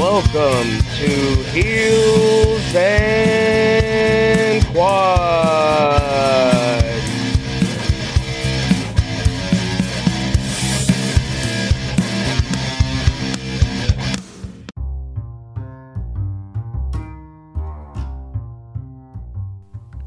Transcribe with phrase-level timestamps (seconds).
[0.00, 0.32] Welcome
[0.96, 1.12] to
[1.52, 6.00] Heels and Quads.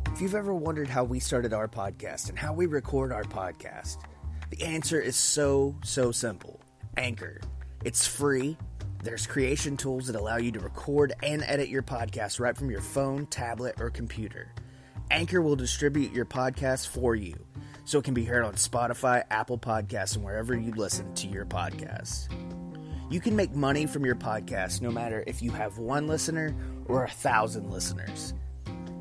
[0.08, 3.98] If you've ever wondered how we started our podcast and how we record our podcast,
[4.50, 6.60] the answer is so, so simple
[6.98, 7.40] Anchor.
[7.86, 8.58] It's free.
[9.04, 12.80] There's creation tools that allow you to record and edit your podcast right from your
[12.80, 14.54] phone, tablet, or computer.
[15.12, 17.36] Anchor will distribute your podcast for you
[17.84, 21.46] so it can be heard on Spotify, Apple Podcasts, and wherever you listen to your
[21.46, 22.30] podcast.
[23.12, 27.04] You can make money from your podcast no matter if you have one listener or
[27.04, 28.34] a thousand listeners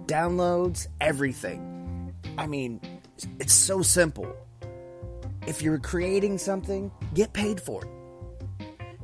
[0.07, 2.13] downloads, everything.
[2.37, 2.81] I mean,
[3.39, 4.35] it's so simple.
[5.47, 8.02] If you're creating something, get paid for it.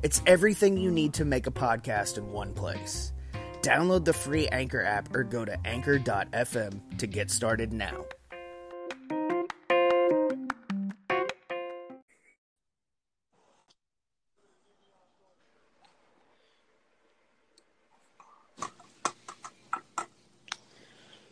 [0.01, 3.11] It's everything you need to make a podcast in one place.
[3.61, 8.05] Download the free Anchor app or go to anchor.fm to get started now.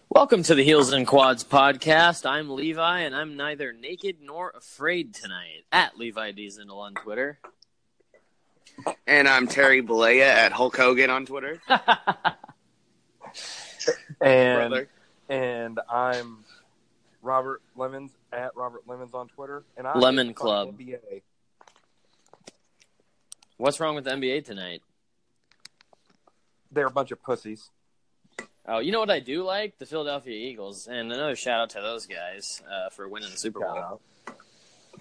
[0.09, 2.29] Welcome to the Heels and Quads podcast.
[2.29, 5.63] I'm Levi, and I'm neither naked nor afraid tonight.
[5.71, 7.39] At Levi Diesel on Twitter.
[9.05, 11.59] And I'm Terry Bollea at Hulk Hogan on Twitter.
[14.21, 14.89] and Brother.
[15.29, 16.43] and I'm
[17.21, 20.77] Robert Lemons at Robert Lemons on Twitter, and I Lemon talk Club.
[20.77, 21.21] NBA.
[23.57, 24.81] What's wrong with the NBA tonight?
[26.71, 27.69] They're a bunch of pussies.
[28.67, 29.77] Oh, you know what I do like?
[29.79, 33.61] The Philadelphia Eagles, and another shout out to those guys uh, for winning the Super
[33.61, 34.01] Bowl.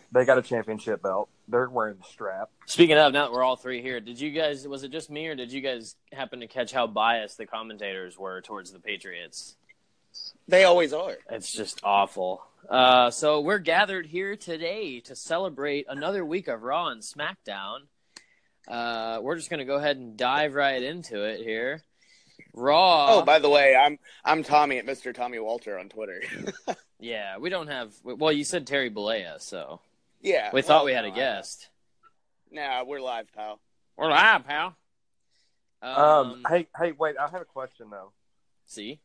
[0.06, 0.20] Shout out.
[0.20, 1.28] They got a championship belt.
[1.48, 2.50] They're wearing the strap.
[2.66, 4.66] Speaking of, now that we're all three here, did you guys?
[4.66, 8.18] Was it just me, or did you guys happen to catch how biased the commentators
[8.18, 9.56] were towards the Patriots?
[10.48, 11.16] They always are.
[11.30, 12.42] It's just awful.
[12.68, 17.80] Uh, so we're gathered here today to celebrate another week of Raw and SmackDown.
[18.66, 21.82] Uh, we're just going to go ahead and dive right into it here.
[22.52, 23.18] Raw.
[23.18, 25.14] Oh, by the way, I'm I'm Tommy at Mr.
[25.14, 26.22] Tommy Walter on Twitter.
[26.98, 27.92] yeah, we don't have.
[28.02, 29.80] Well, you said Terry Bollea, so
[30.26, 30.50] yeah.
[30.52, 31.68] we thought we had a no, I- guest.
[32.50, 33.60] Nah, we're live, pal.
[33.96, 34.76] We're live, pal.
[35.82, 37.16] Um, Um, hey, hey, wait!
[37.18, 38.12] I have a question though.
[38.66, 39.00] see,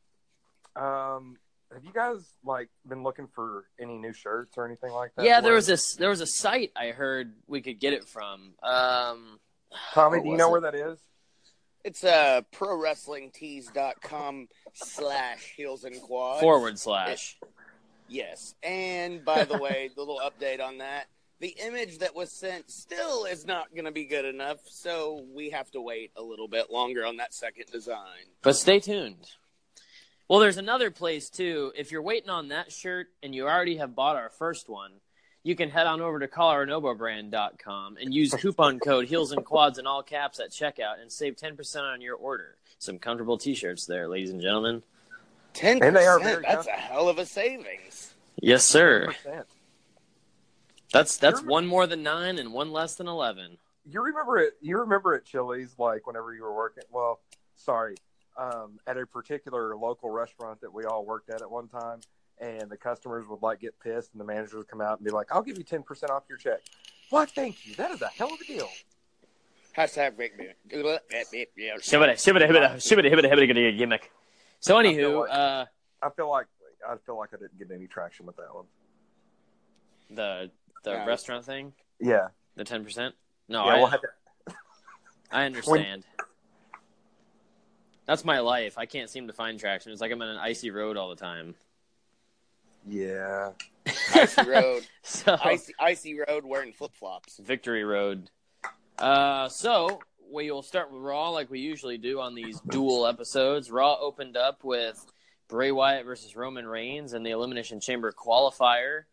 [0.76, 1.38] Um,
[1.74, 5.26] have you guys like been looking for any new shirts or anything like that?
[5.26, 5.96] yeah, there was this.
[5.96, 8.54] There was a site I heard we could get it from.
[8.64, 9.40] Um,
[9.94, 10.52] Tommy, do you know it?
[10.52, 11.00] where that is?
[11.84, 16.42] It's uh prowrestlingtees.com slash heels and quads.
[16.42, 17.38] forward slash.
[18.12, 18.56] Yes.
[18.62, 21.08] And by the way, the little update on that.
[21.40, 25.50] The image that was sent still is not going to be good enough, so we
[25.52, 28.28] have to wait a little bit longer on that second design.
[28.44, 29.32] But stay tuned.
[30.28, 31.72] Well, there's another place too.
[31.76, 34.92] If you're waiting on that shirt and you already have bought our first one,
[35.44, 39.88] you can head on over to coloradobrand.com and use coupon code Heels and Quads in
[39.88, 42.56] all caps at checkout and save 10% on your order.
[42.78, 44.84] Some comfortable t-shirts there, ladies and gentlemen.
[45.54, 46.42] Ten And they are percent.
[46.44, 48.14] very That's a hell of a savings.
[48.42, 49.08] Yes, sir.
[49.26, 49.44] 100%.
[50.94, 51.50] That's that's Sure.
[51.50, 53.58] one more than 9 and one less than 11.
[53.86, 54.54] You remember it?
[54.62, 56.84] You remember at Chili's, like whenever you were working?
[56.92, 57.20] Well,
[57.56, 57.96] sorry,
[58.38, 62.00] um, at a particular local restaurant that we all worked at at one time,
[62.40, 65.12] and the customers would like get pissed, and the manager would come out and be
[65.12, 66.60] like, "I'll give you ten percent off your check."
[67.10, 67.32] What?
[67.32, 67.74] Thank you.
[67.76, 68.70] That is a hell of a deal.
[69.78, 70.54] Hashtag Rick Beer.
[70.70, 71.00] Shibbity,
[72.14, 74.12] shibbity, hibbity, shibbity, hibbity, hibbity, gimmick.
[74.62, 75.66] So, feel anywho, like- uh,
[76.02, 76.48] I feel like
[76.88, 78.66] I feel like I didn't get any traction with that one.
[80.10, 80.50] The
[80.84, 81.06] the Yeah.
[81.06, 83.14] restaurant thing, Yeah, the ten percent.
[83.48, 83.72] No, yeah.
[83.74, 84.08] I, We'll have to,
[85.32, 86.06] I understand.
[88.06, 88.78] That's my life.
[88.78, 89.92] I can't seem to find traction.
[89.92, 91.56] It's like I'm on an icy road all the time.
[92.88, 93.52] yeah.
[94.14, 97.38] Icy road, So icy, icy road, wearing flip flops.
[97.38, 98.30] Victory Road.
[99.00, 100.00] Uh, so
[100.32, 103.70] we will start with Raw like we usually do on these dual episodes.
[103.70, 105.04] Raw opened up with
[105.48, 109.04] Bray Wyatt versus Roman Reigns in the Elimination Chamber qualifier,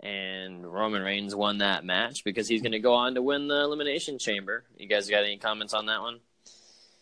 [0.00, 3.60] and Roman Reigns won that match because he's going to go on to win the
[3.62, 4.64] Elimination Chamber.
[4.76, 6.20] You guys got any comments on that one?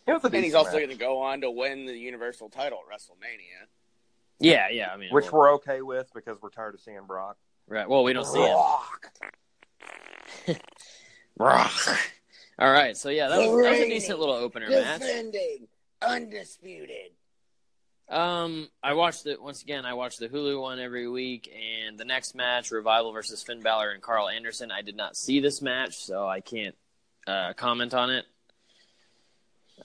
[0.05, 3.67] It And he's also going to go on to win the Universal title at WrestleMania.
[4.39, 4.91] Yeah, yeah.
[4.93, 7.37] I mean, which well, we're okay with because we're tired of seeing Brock.
[7.67, 7.87] right.
[7.87, 8.55] Well, we don't see him.
[8.55, 9.11] Rock.
[11.37, 11.71] Brock.
[12.59, 15.01] All right, so yeah, that was, that was a decent little opener match.
[15.01, 15.67] Defending,
[16.01, 17.11] undisputed.
[18.09, 19.85] Um, I watched it once again.
[19.85, 23.91] I watched the Hulu one every week, and the next match, Revival versus Finn Balor
[23.91, 24.71] and Karl Anderson.
[24.71, 26.75] I did not see this match, so I can't
[27.25, 28.25] uh, comment on it.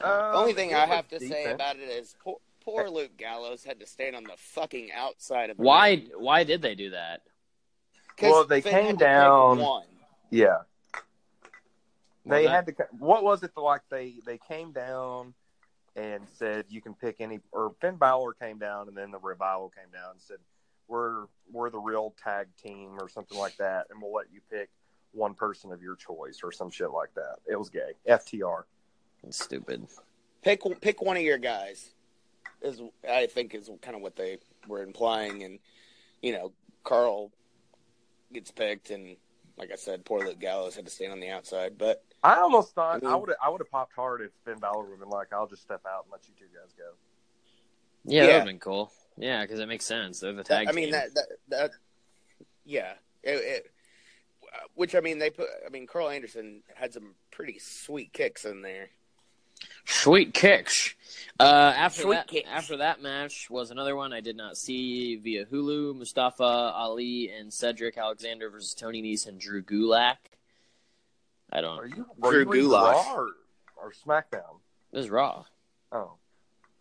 [0.01, 1.55] Uh, Only thing I have to say decent.
[1.55, 5.57] about it is poor, poor Luke Gallows had to stand on the fucking outside of
[5.57, 5.91] the Why?
[5.91, 6.11] ring.
[6.19, 7.23] Why did they do that?
[8.21, 9.87] Well, they Finn came had to pick down- One.
[10.31, 10.59] Yeah.
[12.29, 12.75] They Was had to.
[12.99, 13.83] What was it like?
[13.91, 15.35] They they came down
[15.97, 17.41] and said you can pick any.
[17.53, 20.39] Or Finn Balor came down, and then the revival came down and said
[20.89, 24.69] we're we're the real tag team or something like that, and we'll let you pick
[25.13, 27.37] one person of your choice or some shit like that.
[27.47, 27.93] It was gay.
[28.09, 28.65] FTR.
[29.27, 29.87] It's stupid.
[30.43, 31.95] Pick pick one of your guys.
[32.61, 35.59] Is I think is kind of what they were implying, and
[36.23, 36.53] you know,
[36.85, 37.31] Karl
[38.33, 39.17] gets picked, and
[39.57, 41.79] like I said, poor Luke Gallows had to stand on the outside.
[41.79, 44.83] But I almost thought I I would I would have popped hard if Finn Balor
[44.85, 46.91] would have been like, "I'll just step out and let you two guys go."
[48.05, 48.91] Yeah, that would have been cool.
[49.17, 50.21] Yeah, because it makes sense.
[50.21, 50.93] They're the tag I mean team.
[50.93, 51.71] that, that that
[52.65, 52.93] yeah,
[53.23, 53.71] it, it,
[54.75, 55.49] which I mean they put.
[55.65, 58.89] I mean Karl Anderson had some pretty sweet kicks in there.
[59.85, 60.95] Sweet kicks.
[61.41, 62.49] Uh, after Sweet that, kicks.
[62.49, 65.97] after that match was another one I did not see via Hulu.
[65.97, 70.17] Mustafa Ali and Cedric Alexander versus Tony Nese and Drew Gulak.
[71.53, 71.79] I don't.
[71.79, 72.93] Are you Drew you Gulak.
[72.93, 73.29] Raw or,
[73.77, 74.61] or SmackDown?
[74.93, 75.45] This is Raw.
[75.93, 76.13] Oh,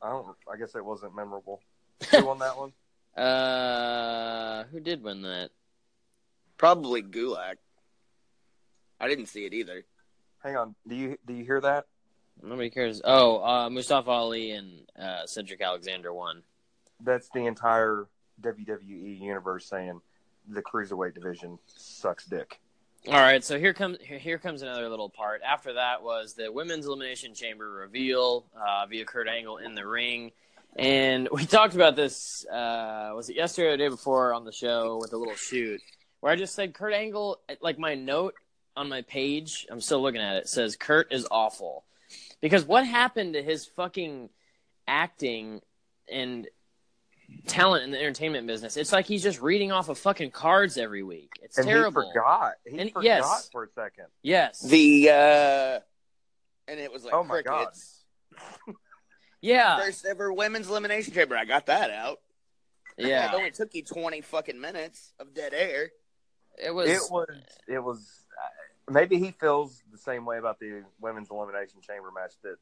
[0.02, 0.28] I don't.
[0.52, 1.62] I guess it wasn't memorable.
[2.12, 2.74] Who won that one?
[3.16, 5.50] Uh, who did win that?
[6.58, 7.56] Probably Gulak.
[9.00, 9.86] I didn't see it either.
[10.44, 10.76] Hang on.
[10.88, 11.86] Do you do you hear that?
[12.44, 13.02] Nobody cares.
[13.04, 16.44] Oh, uh, Mustafa Ali and uh, Cedric Alexander won.
[17.04, 18.08] That's the entire
[18.42, 20.00] WWE universe saying
[20.48, 22.60] the cruiserweight division sucks dick.
[23.10, 25.42] All right, so here comes here, comes another little part.
[25.42, 30.34] After that was the women's elimination chamber reveal uh, via Kurt Angle in the ring,
[30.76, 32.46] and we talked about this.
[32.46, 35.80] Uh, was it yesterday or the day before on the show with a little shoot
[36.20, 38.34] where I just said Kurt Angle, like my note
[38.76, 41.86] on my page, I'm still looking at it, says Kurt is awful
[42.42, 44.30] because what happened to his fucking
[44.86, 45.62] acting
[46.12, 46.46] and
[47.48, 48.78] talent in the entertainment business?
[48.78, 51.32] It's like he's just reading off of fucking cards every week.
[51.42, 52.04] It's and terrible.
[52.04, 52.54] he forgot.
[52.66, 53.50] He And- forgot yes.
[53.52, 54.06] for a second.
[54.22, 54.62] Yes.
[54.62, 55.80] The uh
[56.70, 57.68] and it was like Oh my God.
[59.42, 59.80] yeah.
[59.80, 61.36] First ever women's elimination chamber.
[61.38, 62.20] I got that out.
[62.98, 63.32] Yeah.
[63.32, 65.90] it only took you twenty fucking minutes of dead air.
[66.58, 66.90] It was.
[66.90, 67.28] It was.
[67.68, 67.98] It was.
[68.88, 72.56] Uh, maybe he feels the same way about the women's elimination chamber match that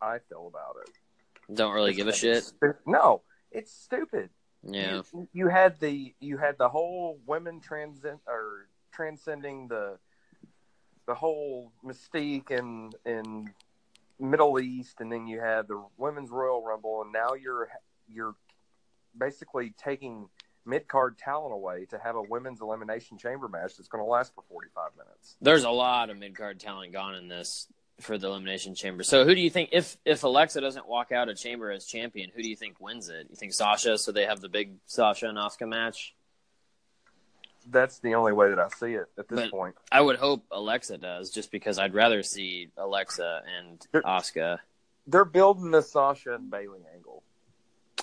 [0.00, 1.54] I feel about it.
[1.56, 2.44] Don't really give a shit.
[2.86, 4.30] No, it's stupid.
[4.62, 5.02] Yeah.
[5.12, 9.98] You, you had the you had the whole women transcend or transcending the
[11.06, 13.50] the whole mystique in in
[14.18, 17.68] Middle East, and then you had the women's Royal Rumble, and now you're
[18.06, 18.34] you're
[19.16, 20.28] basically taking
[20.66, 24.34] mid card talent away to have a women's elimination chamber match that's going to last
[24.34, 25.36] for forty five minutes.
[25.40, 27.66] There's a lot of mid card talent gone in this
[28.00, 29.02] for the elimination chamber.
[29.02, 32.30] So who do you think if if Alexa doesn't walk out of chamber as champion,
[32.34, 33.26] who do you think wins it?
[33.30, 33.98] You think Sasha?
[33.98, 36.14] So they have the big Sasha and Asuka match.
[37.70, 39.76] That's the only way that I see it at this But- point.
[39.92, 44.02] I would hope Alexa does, just because I'd rather see Alexa and Sure.
[44.02, 44.58] Asuka.
[45.06, 47.22] They're building the Sasha and Bayley angle.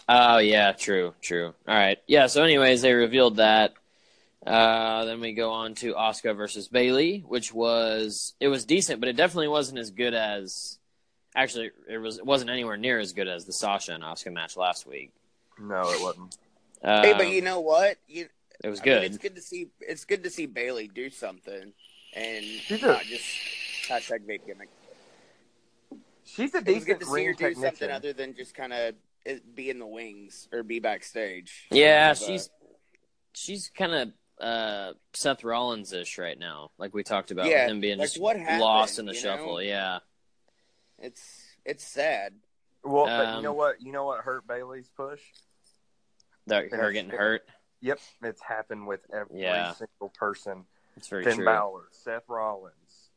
[0.09, 1.47] Oh yeah, true, true.
[1.67, 2.27] All right, yeah.
[2.27, 3.73] So, anyways, they revealed that.
[4.47, 9.09] Uh, then we go on to Asuka versus Bayley, which was it was decent, but
[9.09, 10.79] it definitely wasn't as good as.
[11.35, 14.55] Actually, it was it wasn't anywhere near as good as the Sasha and Asuka match
[14.55, 15.11] last week.
[15.59, 16.37] No, it wasn't.
[16.83, 17.97] Uh, hey, but you know what?
[18.07, 18.27] You
[18.63, 19.03] it was I mean, good.
[19.03, 19.67] it's good to see.
[19.81, 21.73] It's good to see Bayley do something,
[22.13, 23.25] and She's a- not just
[23.89, 24.69] hashtag vape gimmick.
[26.23, 27.91] She's a It was good decent to see ring her do something technician.
[27.91, 28.95] other than just kind of
[29.55, 31.67] be in the wings or be backstage.
[31.71, 32.49] Yeah, But, she's
[33.33, 37.71] she's kind of uh, Seth Rollins ish right now, like we talked about Yeah, with
[37.71, 39.37] him being like, just what lost in the happened, you know?
[39.37, 39.61] shuffle.
[39.61, 39.99] Yeah,
[40.99, 42.33] it's it's sad.
[42.83, 43.81] Well, but you know Um, what?
[43.81, 45.21] You know what hurt Bayley's push?
[46.47, 46.93] that her Yes.
[46.93, 47.49] getting hurt.
[47.81, 49.73] Yep, it's happened with every Yeah.
[49.73, 50.65] single person.
[50.95, 51.45] It's very Finn true.
[51.45, 53.09] Balor, Seth Rollins,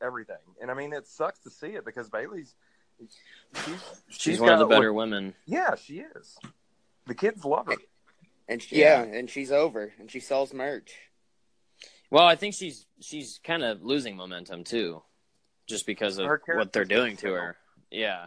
[0.00, 0.38] everything.
[0.62, 2.54] And I mean, it sucks to see it because Bayley's
[2.98, 5.34] she's She's, one of the better what- women.
[5.46, 6.38] Yeah, she is.
[7.06, 7.76] The kids love her.
[8.50, 9.02] And she, yeah.
[9.02, 10.92] and she's over, and she sells merch.
[12.10, 15.02] Well, I think she's she's kind of losing momentum too,
[15.68, 17.56] just because of what they're doing to her.
[17.92, 18.26] Yeah.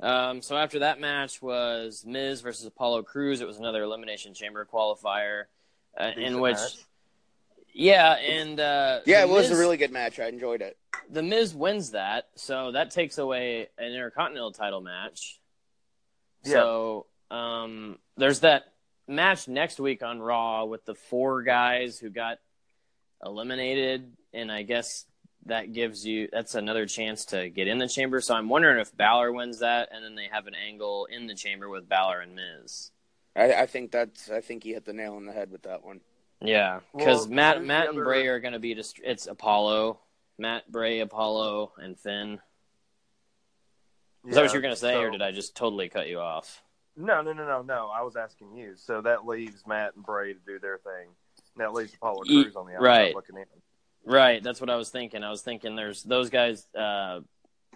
[0.00, 3.40] Um, so after that match was Miz versus Apollo Crews.
[3.40, 5.44] It was another elimination chamber qualifier,
[5.98, 6.76] uh, in which, match.
[7.72, 10.20] yeah, and uh, Yeah, the it was Miz- a really good match.
[10.20, 10.76] I enjoyed it.
[11.10, 15.40] the Miz wins that, so that takes away an Intercontinental title match.
[16.44, 16.52] Yeah.
[16.52, 18.74] So um, there's that
[19.08, 22.38] match next week on Raw with the four guys who got
[23.24, 25.06] eliminated, and I guess
[25.46, 28.20] that gives you that's another chance to get in the chamber.
[28.20, 31.34] So I'm wondering if Balor wins that, and then they have an angle in the
[31.34, 32.90] chamber with Balor and Miz.
[33.34, 34.30] I, I think that's.
[34.30, 36.00] I think he hit the nail on the head with that one.
[36.40, 39.98] Yeah, because Well, Matt Matt and Bray are going to be just it's Apollo,
[40.38, 42.40] Matt Bray, Apollo, and Finn.
[44.26, 46.20] Is that what you were going to say, or did I just totally cut you
[46.20, 46.62] off?
[46.98, 47.90] No, no, no, no, no.
[47.94, 48.72] I was asking you.
[48.74, 51.06] So that leaves Matt and Bray to do their thing.
[51.54, 53.14] And that leaves Apollo Ye- Crews on the outside right.
[53.14, 53.44] looking in.
[54.04, 55.22] Right, that's what I was thinking.
[55.22, 57.20] I was thinking there's those guys, uh,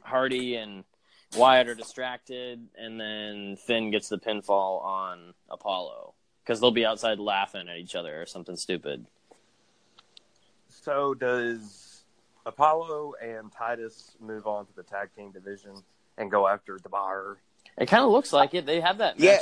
[0.02, 0.82] Hardy and
[1.36, 7.18] Wyatt are distracted, and then Finn gets the pinfall on Apollo because they'll be outside
[7.18, 9.06] laughing at each other or something stupid.
[10.68, 12.04] So does
[12.46, 15.74] Apollo and Titus move on to the tag team division
[16.18, 17.38] and go after the bar?
[17.78, 18.66] It kind of looks like it.
[18.66, 19.24] They have that match.
[19.24, 19.38] Yeah.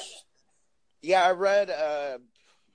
[1.02, 2.18] Yeah, I read uh,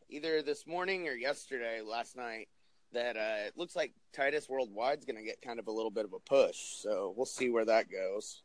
[0.10, 2.48] either this morning or yesterday, last night,
[2.94, 6.06] that uh, it looks like Titus Worldwide's going to get kind of a little bit
[6.06, 6.58] of a push.
[6.58, 8.42] So we'll see where that goes.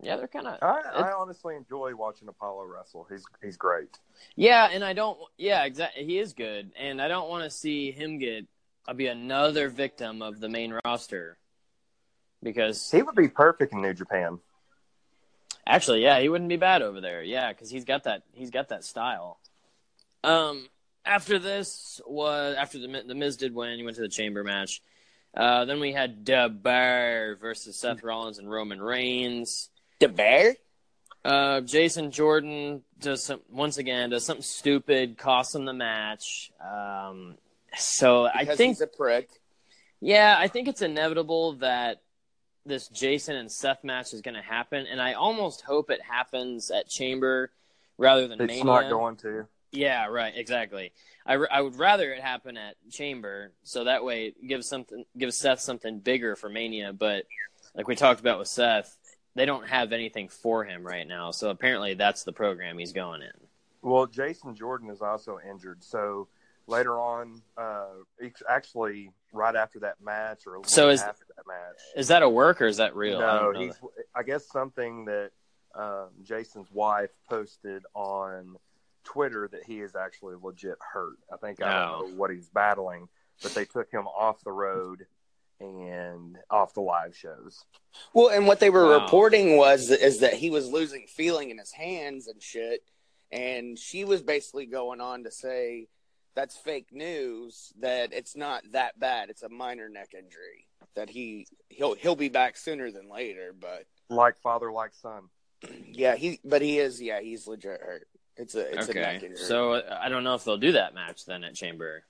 [0.00, 0.58] Yeah, they're kind of.
[0.60, 3.06] I, I honestly enjoy watching Apollo wrestle.
[3.10, 3.98] He's he's great.
[4.34, 5.18] Yeah, and I don't.
[5.38, 6.04] Yeah, exactly.
[6.04, 8.46] He is good, and I don't want to see him get.
[8.86, 11.38] I'll be another victim of the main roster
[12.42, 14.38] because He would be perfect in New Japan.
[15.66, 17.22] Actually, yeah, he wouldn't be bad over there.
[17.22, 19.38] Yeah, because he's got that he's got that style.
[20.22, 20.68] Um,
[21.04, 24.80] after this was after the the Miz did win, he went to the Chamber match.
[25.36, 29.68] Uh, then we had The Bear versus Seth Rollins and Roman Reigns.
[30.00, 30.56] The bear?
[31.24, 36.52] Uh, Jason Jordan does some once again does something stupid, costs him the match.
[36.64, 37.36] Um,
[37.76, 39.28] so I think he's a prick.
[40.00, 42.00] yeah, I think it's inevitable that
[42.66, 46.70] this Jason and Seth match is going to happen, and I almost hope it happens
[46.70, 47.50] at Chamber
[47.96, 48.56] rather than mania.
[48.56, 48.82] It's Mania.
[48.82, 49.46] not going to.
[49.72, 50.92] Yeah, right, exactly.
[51.24, 55.36] I, I would rather it happen at Chamber, so that way it gives something gives
[55.36, 56.92] Seth something bigger for Mania.
[56.92, 57.24] But
[57.74, 58.96] like we talked about with Seth,
[59.34, 63.22] they don't have anything for him right now, so apparently that's the program he's going
[63.22, 63.32] in.
[63.82, 66.28] Well, Jason Jordan is also injured, so
[66.66, 67.86] later on, uh,
[68.48, 71.76] actually right after that match or a little So is- after that match.
[71.94, 73.18] Is that a work or is that real?
[73.18, 73.78] I No, don't know he's.
[74.14, 75.30] I guess something that
[75.74, 78.56] um, Jason's wife posted on
[79.04, 81.18] Twitter that he is actually legit hurt.
[81.32, 81.98] I think I Oh.
[82.00, 83.08] don't know what he's battling,
[83.42, 85.06] but they took him off the road
[85.60, 87.64] and off the live shows.
[88.14, 89.04] Well, and what they were Wow.
[89.04, 92.82] reporting was is that he was losing feeling in his hands and shit.
[93.32, 95.88] And she was basically going on to say
[96.36, 97.72] that's fake news.
[97.80, 99.30] That it's not that bad.
[99.30, 100.68] It's a minor neck injury.
[100.94, 103.52] That he he'll he'll be back sooner than later.
[103.58, 105.22] But Like father, like son.
[105.90, 108.06] yeah, he but he is yeah he's legit hurt.
[108.36, 109.36] It's a it's a neck injury.
[109.38, 112.04] so uh, I don't know if they'll do that match then at Chamber,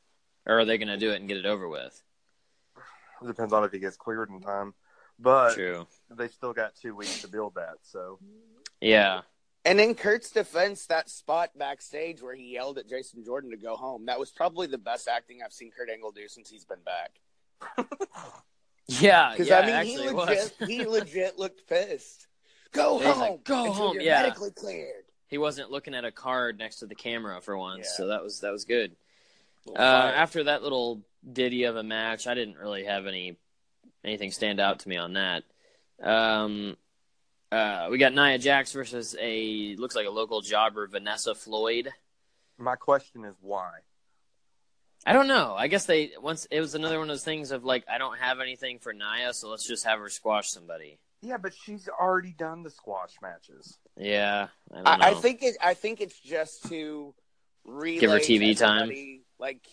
[0.44, 2.02] or are they going to do it and get it over with?
[3.22, 4.74] It depends on if he gets cleared in time,
[5.20, 5.86] but True.
[6.10, 7.76] they still got two weeks to build that.
[7.82, 8.18] So
[8.80, 9.22] Yeah.
[9.66, 13.74] And in Kurt's defense, that spot backstage where he yelled at Jason Jordan to go
[13.76, 16.78] home, that was probably the best acting I've seen Kurt Angle do since he's been
[16.84, 17.10] back.
[18.88, 19.30] Yeah.
[19.32, 22.28] Because yeah, I mean, he legit, he legit looked pissed.
[22.72, 24.22] Go He's like, home, "Go home," yeah.
[24.22, 25.04] medically cleared.
[25.26, 27.96] he wasn't looking at a card next to the camera for once, Yeah.
[27.96, 28.94] so that was that was good.
[29.74, 33.36] Uh, after that little ditty of a match, I didn't really have any
[34.04, 35.42] anything stand out to me on that.
[36.00, 36.76] Um,
[37.52, 41.90] uh, we got Nia Jax versus a looks like a local jobber, Vanessa Floyd.
[42.58, 43.70] my question is why?
[45.04, 45.54] I don't know.
[45.56, 48.18] I guess they once it was another one of those things of like I don't
[48.18, 50.98] have anything for Nia, so let's just have her squash somebody.
[51.22, 53.78] Yeah, but she's already done the squash matches.
[53.96, 54.90] Yeah, I, don't know.
[54.90, 55.56] I, I think it.
[55.62, 57.14] I think it's just to
[57.64, 58.90] relay Give her TV time.
[59.38, 59.64] Like,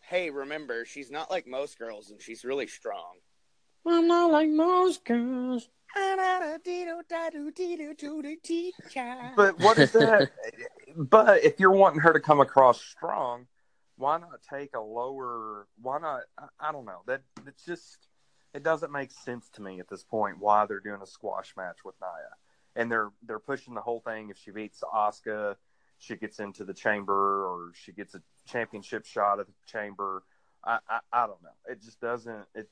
[0.00, 3.14] hey, remember, she's not like most girls, and she's really strong.
[3.86, 5.68] I'm not like most girls.
[9.36, 10.30] But what is that?
[10.96, 13.46] but if you're wanting her to come across strong,
[13.96, 15.66] why not take a lower?
[15.80, 16.22] Why not?
[16.38, 17.02] I, I don't know.
[17.06, 18.08] That it's just
[18.54, 21.78] it doesn't make sense to me at this point why they're doing a squash match
[21.84, 24.30] with Nia, and they're they're pushing the whole thing.
[24.30, 25.56] If she beats Asuka,
[25.98, 30.22] she gets into the chamber, or she gets a championship shot at the chamber.
[30.64, 31.50] I I, I don't know.
[31.68, 32.46] It just doesn't.
[32.54, 32.68] It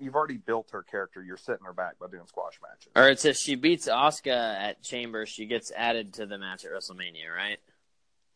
[0.00, 1.22] you've already built her character.
[1.22, 2.90] You're setting her back by doing squash matches.
[2.96, 4.28] Or it's if she beats Asuka
[4.58, 7.58] at Chamber, she gets added to the match at WrestleMania, right?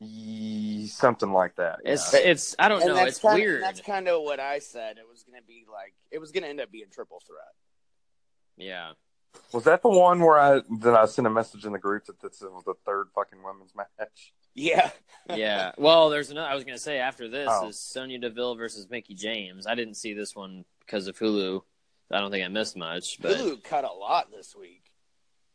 [0.00, 1.80] Ye- Something like that.
[1.84, 2.20] It's yeah.
[2.20, 3.04] it's I don't and know.
[3.04, 3.62] It's kinda, weird.
[3.62, 4.98] That's kind of what I said.
[4.98, 7.54] It was going to be like it was going to end up being triple threat.
[8.56, 8.92] Yeah.
[9.52, 12.20] Was that the one where I that I sent a message in the group that
[12.20, 14.32] this was the third fucking women's match?
[14.54, 14.90] Yeah,
[15.34, 15.72] Yeah.
[15.76, 16.48] Well, there's another.
[16.48, 17.68] I was gonna say after this Oh.
[17.68, 19.66] is Sonya Deville versus Mickie James.
[19.66, 21.62] I didn't see this one because of Hulu.
[22.10, 24.82] I don't think I missed much, but Hulu cut a lot this week.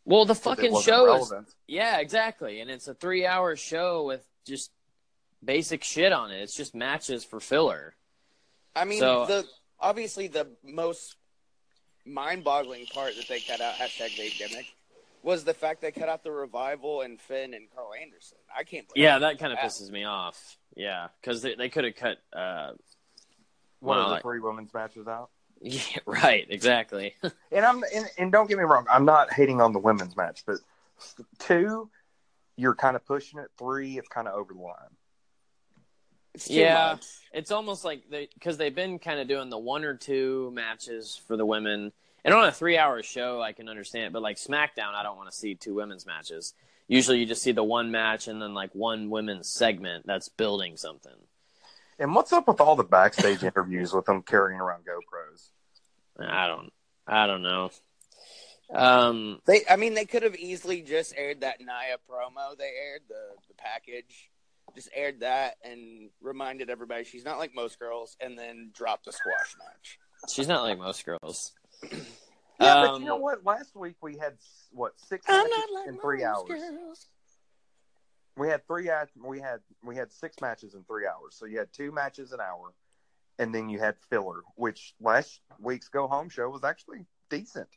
[0.05, 1.33] well, the fucking wasn't show is
[1.67, 4.71] yeah, exactly, and it's a three-hour show with just
[5.43, 6.41] basic shit on it.
[6.41, 7.95] It's just matches for filler.
[8.75, 9.45] I mean, So- the
[9.79, 11.15] obviously the most
[12.05, 14.65] mind-boggling part that they cut out hashtag they gimmick
[15.21, 18.37] was the fact they cut out the revival and Finn and Karl Anderson.
[18.55, 18.87] I can't.
[18.87, 19.65] Believe Yeah, that kind of Yeah.
[19.65, 20.57] pisses me off.
[20.75, 22.17] Yeah, because they, they could have cut.
[22.31, 22.71] Uh,
[23.79, 25.29] One Well, of the like- three women's matches out.
[25.61, 27.15] yeah, right, exactly.
[27.51, 30.43] And I'm and, and don't get me wrong, I'm not hating on the women's match,
[30.45, 30.57] but
[31.39, 31.89] two,
[32.55, 33.47] you're kind of pushing it.
[33.57, 34.75] Three, it's kind of over the line.
[36.33, 36.91] it's Yeah.
[36.93, 37.05] much.
[37.33, 41.19] it's almost like they because they've been kind of doing the one or two matches
[41.27, 41.91] for the women,
[42.23, 44.05] and on a three-hour show, I can understand.
[44.07, 46.53] it, But like SmackDown, I don't want to see two women's matches.
[46.87, 50.77] Usually, you just see the one match and then like one women's segment that's building
[50.77, 51.13] something.
[51.99, 55.49] And what's up with all the backstage interviews with them carrying around GoPros?
[56.25, 56.71] I don't,
[57.07, 57.69] I don't know.
[58.73, 62.57] Um, They, I mean, they could have easily just aired that Nia promo.
[62.57, 63.15] They aired the
[63.47, 64.29] the package,
[64.75, 69.11] just aired that and reminded everybody she's not like most girls, and then dropped the
[69.11, 69.97] squash match.
[70.31, 71.53] she's not like most girls.
[71.81, 71.95] Yeah,
[72.59, 73.43] but Um, you know what?
[73.45, 74.33] Last week we had
[74.71, 76.47] what six I'm matches not like in three hours.
[76.47, 77.07] girls.
[78.39, 78.89] We had three.
[79.21, 81.35] We had we had six matches in three hours.
[81.35, 82.73] So you had two matches an hour,
[83.37, 87.67] and then you had filler, which last week's go home show was actually decent.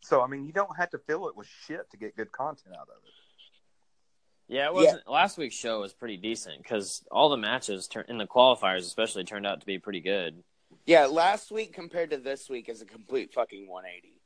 [0.00, 2.74] So I mean, you don't have to fill it with shit to get good content
[2.74, 3.12] out of it.
[4.48, 5.08] Yeah, it wasn't.
[5.08, 9.24] Last week's show was pretty decent because all the matches tur- in the qualifiers, especially,
[9.24, 10.42] turned out to be pretty good.
[10.86, 14.20] Yeah, last week compared to this week is a complete fucking 180.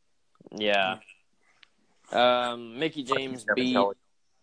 [0.65, 0.99] Yeah.
[2.13, 3.97] Um, Mickie James Kevin beat Kelly.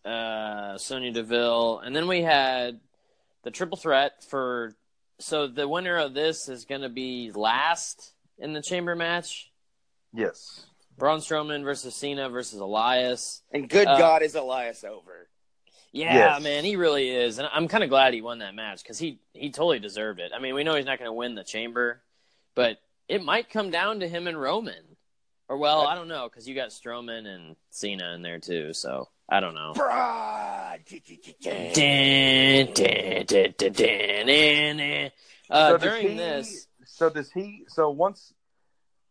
[0.05, 2.79] Uh, Sonya Deville, and then we had
[3.43, 4.75] the triple threat for.
[5.19, 9.51] So the winner of this is going to be last in the chamber match:
[10.13, 10.65] Yes.
[10.97, 13.41] Braun Strowman versus Cena versus Elias.
[13.51, 15.27] And good Uh, God, is Elias over?
[15.91, 16.43] Yeah, Yes.
[16.43, 19.19] man, he really is, and I'm kind of glad he won that match because he
[19.33, 20.31] he totally deserved it.
[20.35, 22.01] I mean, we know he's not going to win the chamber,
[22.55, 24.97] but it might come down to him and Roman,
[25.47, 29.09] or well, I don't know because you got Strowman and Cena in there too, so
[29.29, 29.73] I don't know.
[35.49, 37.63] Uh, So does during he- this, So does he?
[37.67, 38.33] So once.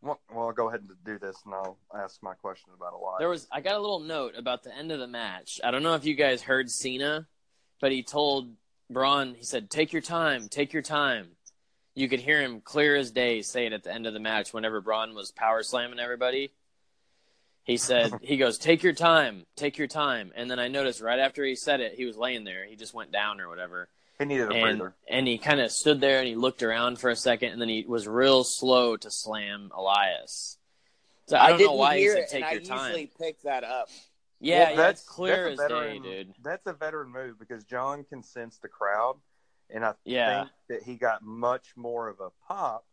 [0.02, 2.96] Well, well, I'll go ahead and do this, and I'll ask my question about a
[2.96, 3.20] lot.
[3.20, 5.60] there was I got a little note about the end of the match.
[5.62, 7.28] I don't know if you guys heard Cena,
[7.80, 8.52] but he told
[8.90, 11.36] Braun, he said, "Take your time, take your time."
[11.94, 14.52] You could hear him clear as day say it at the end of the match
[14.52, 16.52] whenever Braun was power slamming everybody.
[17.64, 21.18] He said, he goes, "Take your time, take your time." And then I noticed right
[21.18, 22.64] after he said it, he was laying there.
[22.66, 23.88] He just went down or whatever.
[24.18, 24.94] he needed a and breather.
[25.08, 27.68] and he kind of stood there and he looked around for a second and then
[27.68, 30.58] he was real slow to slam Elias.
[31.28, 32.86] So I don't know didn't why he hear said it, take and your I time.
[32.86, 33.88] usually pick that up.
[34.40, 36.34] Yeah, Well, yeah, it's clear as that's a day, veteran, dude.
[36.42, 39.14] That's a veteran move because John can sense the crowd,
[39.70, 40.40] and I Yeah.
[40.42, 42.84] think that he got much more of a pop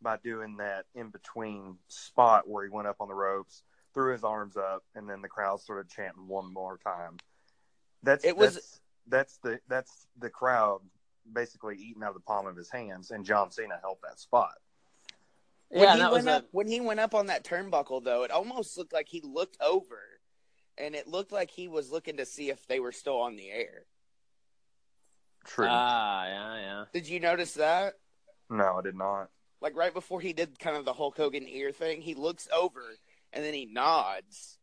[0.00, 4.24] by doing that in between spot where he went up on the ropes, threw his
[4.24, 7.16] arms up, and then the crowd started chanting one more time.
[8.02, 10.80] That's It was- that's, that's the that's the crowd
[11.32, 14.54] basically eating out of the palm of his hands, and John Cena held that spot.
[15.68, 18.04] When Yeah, he that was went a, up when he went up on that turnbuckle
[18.04, 20.00] though, it almost looked like he looked over
[20.78, 23.50] and it looked like he was looking to see if they were still on the
[23.50, 23.86] air.
[25.44, 25.66] True.
[25.68, 26.84] ah, yeah, yeah.
[26.92, 27.94] Did you notice that?
[28.50, 29.30] no, I did not.
[29.60, 32.82] Like right before he did kind of the Hulk Hogan ear thing, he looks over
[33.32, 34.58] and then he nods,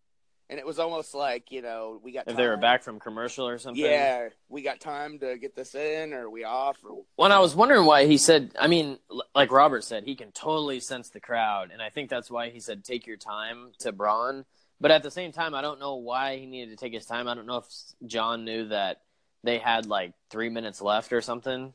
[0.50, 3.48] and it was almost like you know we got If they were back from commercial
[3.48, 3.84] or something.
[3.84, 6.78] Yeah, we got time to get this in, or are we off?
[6.84, 8.98] Or When I was wondering why he said, I mean,
[9.36, 12.60] like Robert said, he can totally sense the crowd, and I think that's why he
[12.60, 14.46] said take your time to Braun.
[14.82, 17.28] But at the same time, I don't know why he needed to take his time.
[17.28, 17.66] I don't know if
[18.06, 19.02] John knew that
[19.44, 21.74] they had like three minutes left or something,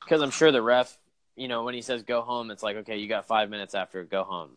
[0.00, 0.96] because I'm sure the ref,
[1.34, 4.04] you know, when he says go home, it's like okay, you got five minutes after
[4.04, 4.56] go home,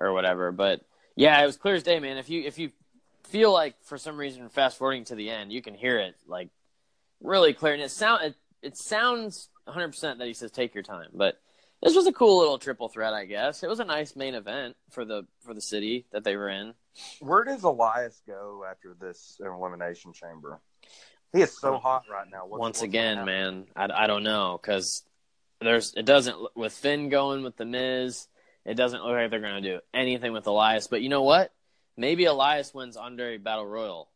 [0.00, 0.50] or whatever.
[0.50, 0.80] But
[1.14, 2.16] yeah, it was clear as day, man.
[2.16, 2.70] If you if you
[3.28, 6.48] feel like for some reason fast forwarding to the end, you can hear it like
[7.22, 10.82] really clear, and it sound it, it sounds 100 percent that he says take your
[10.82, 11.08] time.
[11.14, 11.38] But
[11.82, 13.62] this was a cool little triple threat, I guess.
[13.62, 16.74] It was a nice main event for the for the city that they were in.
[17.20, 20.60] Where does Elias go after this elimination chamber?
[21.32, 22.46] He is so hot right now.
[22.46, 25.04] What's- Once what's again, man, I, I don't know because
[25.60, 28.26] there's it doesn't with Finn going with the Miz.
[28.70, 30.86] It doesn't look like they're going to do anything with Elias.
[30.86, 31.52] But you know what?
[31.96, 34.08] Maybe Elias wins under a battle royal.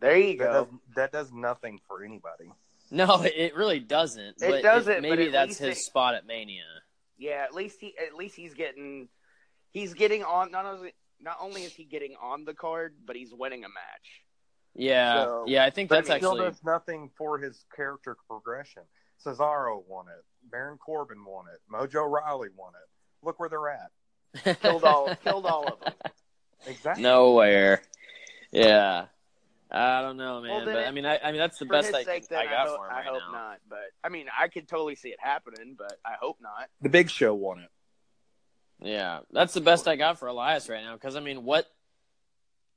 [0.00, 0.52] there you That go.
[0.64, 2.50] does, that does nothing for anybody.
[2.90, 4.42] No, it really doesn't.
[4.42, 6.62] It but doesn't, but maybe at that's his it- spot at Mania.
[7.18, 9.08] Yeah, at least he at least he's getting
[9.72, 10.50] he's getting on.
[10.50, 14.22] Not only not only is he getting on the card, but he's winning a match.
[14.74, 15.64] Yeah, So- yeah.
[15.64, 18.84] I think that's it still actually does nothing for his character progression.
[19.24, 20.24] Cesaro won it.
[20.50, 21.60] Baron Corbin won it.
[21.72, 22.88] Mojo Rawley won it.
[23.22, 24.60] Look where they're at.
[24.62, 25.92] Killed all killed all of them.
[26.66, 27.02] Exactly.
[27.02, 27.82] nowhere.
[28.52, 29.06] Yeah,
[29.70, 30.50] I don't know, man.
[30.50, 32.42] Well, but it- I mean, I, I mean, that's the best I, sake, then I
[32.42, 33.32] I, got hope, for him I right hope now.
[33.32, 33.58] not.
[33.68, 36.68] But I mean, I could totally see it happening, but I hope not.
[36.82, 37.70] The Big Show won it.
[38.80, 40.94] Yeah, that's the best I got for Elias right now.
[40.94, 41.66] Because I mean, what?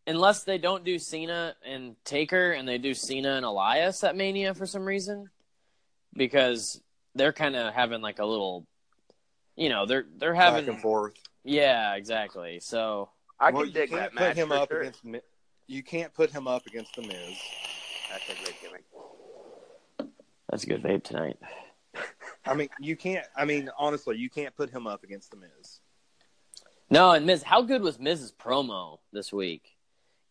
[0.07, 4.55] Unless they don't do Cena and Taker, and they do Cena and Elias at Mania
[4.55, 5.29] for some reason,
[6.13, 6.81] because
[7.13, 8.65] they're kind of having like a little,
[9.61, 11.13] you know, they're they're having Back and forth.
[11.43, 12.59] yeah, exactly.
[12.59, 14.81] So I well, can dig you that can't put match him for up sure.
[14.81, 15.05] against.
[15.05, 15.21] Mi-
[15.67, 17.37] You can't put him up against the Miz.
[18.09, 18.83] That's a great gimmick.
[20.49, 21.37] that's a good vape tonight.
[22.45, 23.25] I mean, you can't.
[23.35, 25.79] I mean, honestly, you can't put him up against the Miz.
[26.89, 29.77] No, and Miz, how good was Miz's promo this week?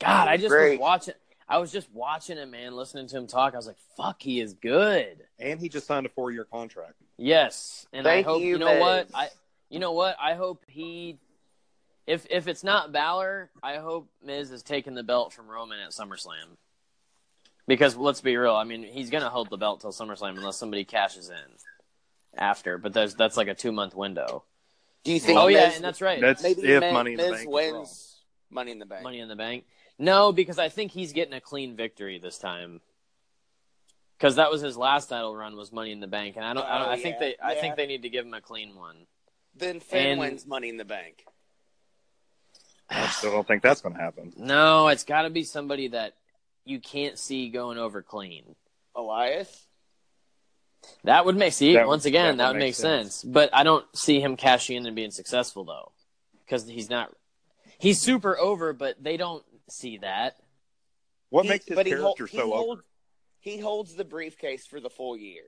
[0.00, 0.72] God, I just Great.
[0.72, 1.14] was watching.
[1.48, 3.54] I was just watching him, man, listening to him talk.
[3.54, 6.94] I was like, "Fuck, he is good." And he just signed a four-year contract.
[7.22, 9.28] Yes, and Thank I hope you, you, know what I.
[9.68, 11.18] You know what I hope he.
[12.06, 15.90] If if it's not Balor, I hope Miz is taking the belt from Roman at
[15.90, 16.56] SummerSlam.
[17.66, 20.84] Because let's be real, I mean he's gonna hold the belt till SummerSlam unless somebody
[20.84, 22.78] cashes in after.
[22.78, 24.44] But that's that's like a two month window.
[25.04, 25.38] Do you think?
[25.38, 26.22] oh yeah, and that's right.
[26.22, 28.16] That's maybe if Miz, Money in the Miz Bank wins
[28.48, 29.02] Money in the Bank.
[29.02, 29.66] Money in the Bank.
[29.98, 32.80] No, because I think he's getting a clean victory this time.
[34.20, 36.62] Because that was his last title run was Money in the Bank, and I don't.
[36.66, 37.36] I, don't Oh, I think yeah, they.
[37.42, 39.06] I think they need to give him a clean one.
[39.56, 41.24] Then Finn And- wins Money in the Bank.
[42.90, 44.32] I still don't think that's going to happen.
[44.36, 46.14] No, it's got to be somebody that
[46.64, 48.56] you can't see going over clean.
[48.96, 49.66] Elias.
[51.04, 53.22] That would make see That would- once again that that would would make make sense.
[53.22, 55.92] But I don't see him cashing in and being successful though,
[56.44, 57.14] because he's not.
[57.78, 60.36] He's super over, but they don't see that.
[61.30, 62.84] What He- makes his but he hol- character he so hold- over?
[63.40, 65.42] He holds the briefcase for the full year.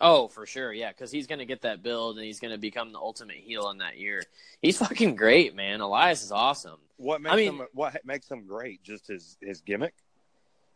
[0.00, 2.98] Oh, for sure, yeah, because he's gonna get that build and he's gonna become the
[2.98, 4.22] ultimate heel in that year.
[4.62, 5.80] He's fucking great, man.
[5.80, 6.78] Elias is awesome.
[6.96, 7.66] What makes I mean- him?
[7.74, 8.82] What makes him great?
[8.82, 9.94] Just his his gimmick.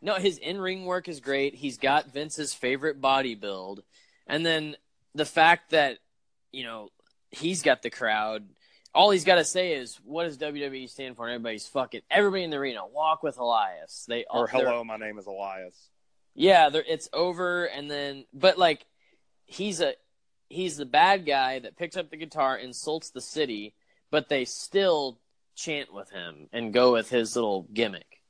[0.01, 1.55] No, his in ring work is great.
[1.55, 3.81] He's got Vince's favorite body build.
[4.27, 4.75] And then
[5.15, 5.97] the fact that,
[6.51, 6.89] you know,
[7.31, 8.47] he's got the crowd.
[8.93, 11.25] All he's got to say is, what does WWE stand for?
[11.25, 14.05] And everybody's fucking, everybody in the arena, walk with Elias.
[14.07, 15.89] They Or they're- hello, my name is Elias.
[16.35, 17.65] Yeah, it's over.
[17.65, 18.85] And then, but like,
[19.45, 19.93] he's a,
[20.49, 23.73] he's the bad guy that picks up the guitar, insults the city,
[24.11, 25.19] but they still
[25.55, 28.21] chant with him and go with his little gimmick.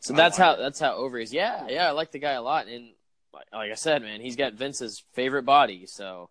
[0.00, 0.58] So I that's like how it.
[0.58, 1.32] that's how over is.
[1.32, 2.90] Yeah, yeah, I like the guy a lot, and
[3.32, 6.28] like, like I said, man, he's got Vince's favorite body, so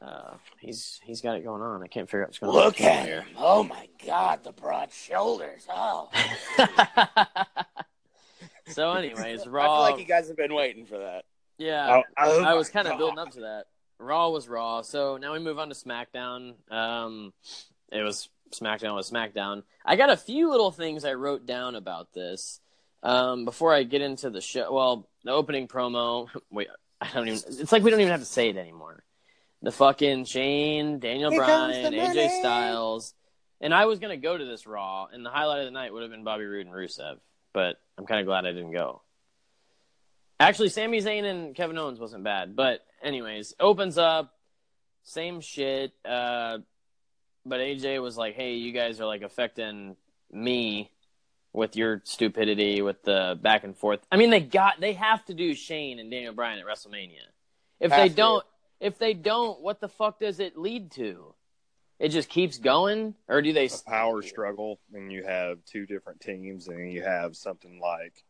[0.00, 1.82] uh, he's he's got it going on.
[1.82, 2.64] I can't figure out what's going on.
[2.64, 3.24] Look on at him!
[3.38, 5.66] Oh my God, the broad shoulders!
[5.70, 6.10] Oh,
[8.74, 9.62] so, anyways, Raw.
[9.62, 9.80] I feel Raw.
[9.82, 11.24] like you guys have been waiting for that.
[11.58, 13.66] Yeah, Oh, I was kind of building up to that.
[14.00, 16.54] Raw was Raw, so now we move on to SmackDown.
[16.70, 17.32] Um,
[17.92, 19.62] it was SmackDown was SmackDown.
[19.84, 22.60] I got a few little things I wrote down about this
[23.02, 24.72] um, before I get into the show.
[24.72, 26.28] Well, the opening promo.
[26.50, 26.68] Wait,
[27.00, 27.40] I don't even.
[27.60, 29.04] It's like we don't even have to say it anymore.
[29.62, 32.40] The fucking Shane, Daniel Here Bryan, AJ.
[32.40, 33.14] Styles,
[33.60, 36.02] and I was gonna go to this Raw, and the highlight of the night would
[36.02, 37.18] have been Bobby Roode and Rusev,
[37.54, 39.02] but I'm kind of glad I didn't go.
[40.40, 44.34] Actually, Sami Zayn and Kevin Owens wasn't bad, but anyways, opens up,
[45.04, 45.92] same shit.
[46.04, 46.58] Uh,
[47.46, 49.96] but AJ was like, "Hey, you guys are like affecting
[50.32, 50.90] me
[51.52, 55.34] with your stupidity with the back and forth." I mean, they got they have to
[55.34, 57.18] do Shane and Daniel Bryan at WrestleMania.
[57.78, 58.14] If Have they to.
[58.14, 58.44] don't,
[58.80, 61.34] if they don't, what the fuck does it lead to?
[61.98, 63.66] It just keeps going, or do they?
[63.66, 68.24] a power struggle, and you have two different teams, and you have something like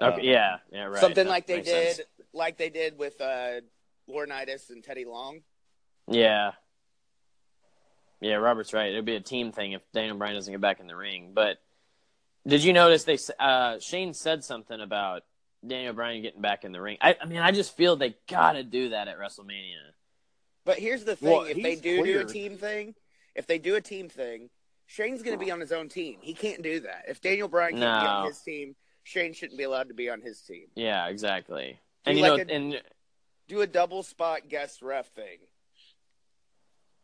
[0.00, 1.00] Okay, uh, yeah, yeah, right.
[1.00, 2.08] Something That like they did, sense.
[2.32, 3.60] like they did with uh,
[4.08, 5.40] Laurinaitis and Teddy Long.
[6.08, 6.52] Yeah.
[8.20, 8.90] Yeah, Robert's right.
[8.90, 11.32] It'd be a team thing if Daniel Bryan doesn't get back in the ring.
[11.34, 11.58] But
[12.46, 15.22] did you notice they uh, Shane said something about
[15.66, 16.96] Daniel Bryan getting back in the ring?
[17.00, 19.92] I, I mean, I just feel they gotta do that at WrestleMania.
[20.64, 22.94] But here's the thing: Well, if they he's do do a team thing,
[23.34, 24.48] if they do a team thing,
[24.86, 26.18] Shane's going to be on his own team.
[26.20, 27.04] He can't do that.
[27.08, 28.28] If Daniel Bryan can't be on No.
[28.28, 30.66] his team, Shane shouldn't be allowed to be on his team.
[30.74, 31.78] Yeah, exactly.
[32.04, 32.82] Do And you like know, a- and
[33.48, 35.38] Do a double spot guest ref thing.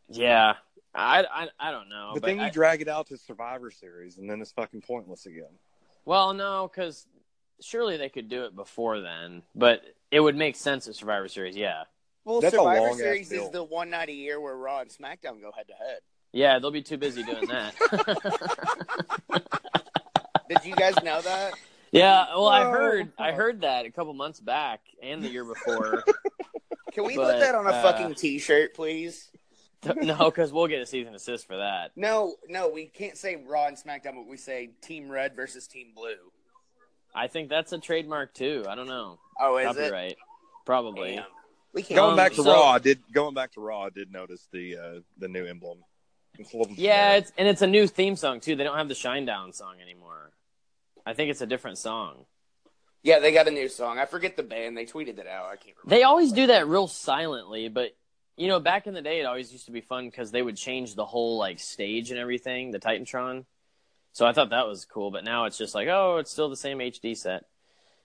[0.09, 0.55] yeah,
[0.95, 2.11] I, I, I don't know.
[2.15, 4.83] But, But, then you I- drag it out to Survivor Series, and then it's fucking
[4.83, 5.53] pointless again.
[6.05, 7.07] well, no, because
[7.61, 9.43] surely they could do it before then.
[9.55, 11.57] But it would make sense at Survivor Series.
[11.57, 11.85] Yeah,
[12.31, 13.53] Well, That's a Survivor long-ass Series is build.
[13.53, 15.99] the one night a year where Raw and SmackDown go head to head.
[16.33, 17.75] yeah, they'll be too busy doing that.
[20.49, 21.55] Did you guys know that?
[21.91, 22.71] yeah, well, I No.
[22.71, 26.05] heard, I heard that a couple months back and the year before.
[26.93, 29.29] Can we But, put that on a uh, fucking T-shirt, please?
[29.97, 31.91] no, because we'll get a cease and desist for that.
[31.97, 35.89] No, no, we can't say Raw and SmackDown, but we say Team Red versus Team
[35.97, 36.15] Blue.
[37.13, 38.65] I think that's a trademark too.
[38.69, 39.19] I don't know.
[39.41, 40.17] Oh, is Copyright,
[40.65, 41.15] probably.
[41.15, 41.17] it?
[41.17, 41.25] Damn.
[41.73, 41.99] We can't.
[41.99, 43.85] Going back to so- Raw, I did going back to Raw.
[43.85, 45.79] I did notice the uh, the new emblem.
[46.39, 48.57] It's a little Yeah, it's and it's a new theme song too.
[48.57, 50.33] They don't have the Shinedown song anymore.
[51.05, 52.25] I think it's a different song.
[53.03, 53.99] Yeah, they got a new song.
[53.99, 54.77] I forget the band.
[54.77, 55.47] They tweeted it out.
[55.47, 55.97] I can't remember.
[55.97, 57.97] They always do that real silently, but
[58.37, 60.57] you know, back in the day, it always used to be fun because they would
[60.57, 63.45] change the whole like stage and everything, the Titantron.
[64.13, 66.57] So I thought that was cool, but now it's just like, oh, it's still the
[66.57, 67.45] same HD set.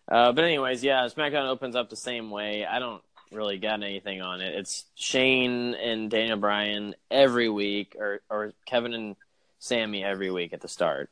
[0.08, 2.66] Uh, but anyways, yeah, SmackDown opens up the same way.
[2.66, 3.02] I don't
[3.36, 4.56] really got anything on it.
[4.56, 9.16] It's Shane and Daniel Bryan every week, or or Kevin and
[9.60, 11.10] Sami every week at the start.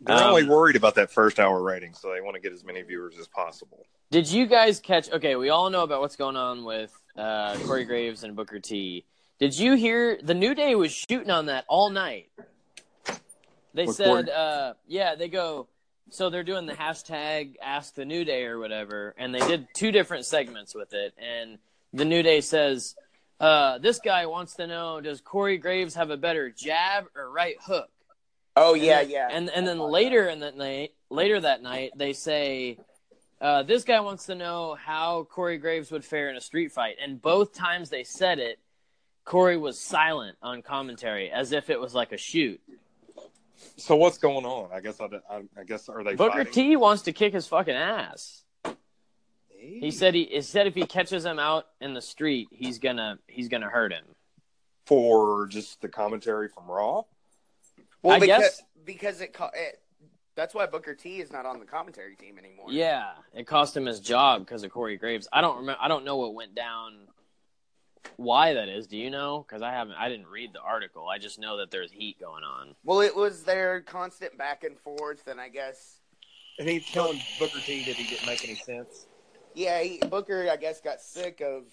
[0.00, 2.64] They're Um, only worried about that first hour rating, so they want to get as
[2.64, 3.86] many viewers as possible.
[4.10, 5.10] Did you guys catch?
[5.10, 9.04] Okay, we all know about what's going on with uh, Corey Graves and Booker T.
[9.38, 12.28] Did you hear the New Day was shooting on that all night?
[13.74, 15.68] They With said, uh, yeah, they go.
[16.08, 19.90] So they're doing the hashtag Ask the New Day or whatever, and they did two
[19.90, 21.14] different segments with it.
[21.18, 21.58] And
[21.96, 22.94] the New Day says,
[23.40, 27.56] uh, "This guy wants to know: Does Corey Graves have a better jab or right
[27.60, 27.88] hook?"
[28.54, 29.28] Oh And yeah, then- yeah.
[29.30, 32.78] And and then later in that night, later that night, they say,
[33.40, 36.96] uh, "This guy wants to know how Corey Graves would fare in a street fight."
[37.02, 38.58] And both times they said it,
[39.24, 42.60] Corey was silent on commentary, as if it was like a shoot.
[43.78, 44.70] So what's going on?
[44.72, 46.52] I guess I, I, I guess are they Booker fighting?
[46.52, 48.42] T wants to kick his fucking ass.
[49.58, 53.18] He said he, he said if he catches him out in the street, he's gonna
[53.26, 54.04] he's gonna hurt him.
[54.86, 57.02] for just the commentary from Raw.
[58.02, 59.80] well, I because, guess- because it, co- it.
[60.36, 62.66] That's why Booker T is not on the commentary team anymore.
[62.70, 65.26] Yeah, it cost him his job because of Corey Graves.
[65.32, 65.80] I don't remember.
[65.80, 66.92] I don't know what went down.
[68.16, 68.86] Why that is?
[68.86, 69.44] Do you know?
[69.48, 69.96] Because I haven't.
[69.96, 71.08] I didn't read the article.
[71.08, 72.74] I just know that there's heat going on.
[72.84, 76.00] Well, it was their constant back and forth, and I guess
[76.58, 79.05] And he's telling Booker T that he didn't make any sense.
[79.56, 81.64] Yeah, he, Booker I guess got sick of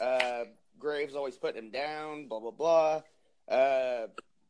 [0.00, 0.44] uh,
[0.78, 2.28] Graves always putting him down.
[2.28, 3.02] Blah blah blah.
[3.54, 4.06] Uh,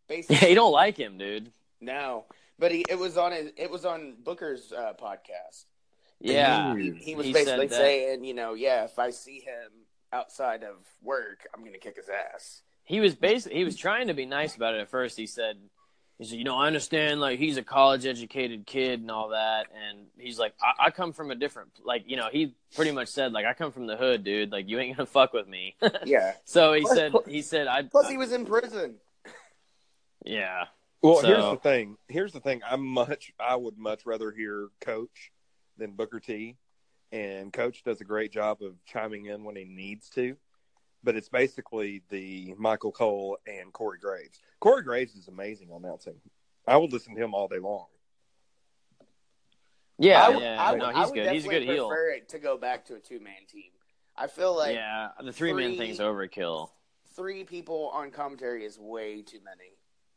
[0.08, 1.50] basically, Yeah, you don't like him, dude.
[1.80, 2.26] no,
[2.58, 5.64] but he it was on his it was on Booker's uh, podcast.
[6.20, 9.70] Yeah, he, he was He basically saying, you know, yeah, if I see him
[10.12, 12.62] outside of work, I'm gonna kick his ass.
[12.84, 15.16] he was basically he was trying to be nice about it at first.
[15.16, 15.56] He said,
[16.18, 19.66] he said, you know, I understand like he's a college educated kid and all that,
[19.74, 23.08] and he's like, I, I come from a different like you know he pretty much
[23.08, 24.52] said like I come from the hood, dude.
[24.52, 25.74] Like you ain't gonna fuck with me.
[26.04, 26.34] Yeah.
[26.44, 28.96] so he said he said I Plus, he was in prison.
[30.24, 30.64] yeah
[31.02, 31.96] Well, So- here's the thing.
[32.08, 32.62] Here's the thing.
[32.68, 33.32] I'm much.
[33.40, 35.32] I would much rather hear Coach
[35.76, 36.56] than Booker T,
[37.12, 40.36] and Coach does a great job of chiming in when he needs to.
[41.04, 44.40] But it's basically the Michael Cole and Corey Graves.
[44.60, 46.14] Corey Graves is amazing on announcing.
[46.66, 47.86] I would listen to him all day long.
[49.98, 51.88] yeah I, would- yeah I, would- no he's would good he's a good heel.
[51.88, 53.70] prefer it to go back to a two man team.
[54.16, 56.70] I feel like yeah, the three man three- thing's overkill.
[57.16, 59.70] three people on commentary is way too many.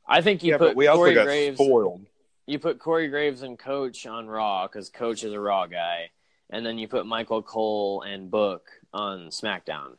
[0.08, 1.58] I think you yeah, put but we also Corey got Graves.
[1.60, 2.06] spoiled.
[2.45, 6.12] You put Corey Graves and Coach on Raw because Coach is a Raw guy,
[6.50, 9.97] and then you put Michael Cole and Book on SmackDown.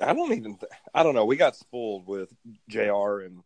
[0.00, 0.58] I don't even.
[0.94, 1.24] I don't know.
[1.24, 2.32] We got spoiled with
[2.68, 3.20] Jr.
[3.20, 3.42] and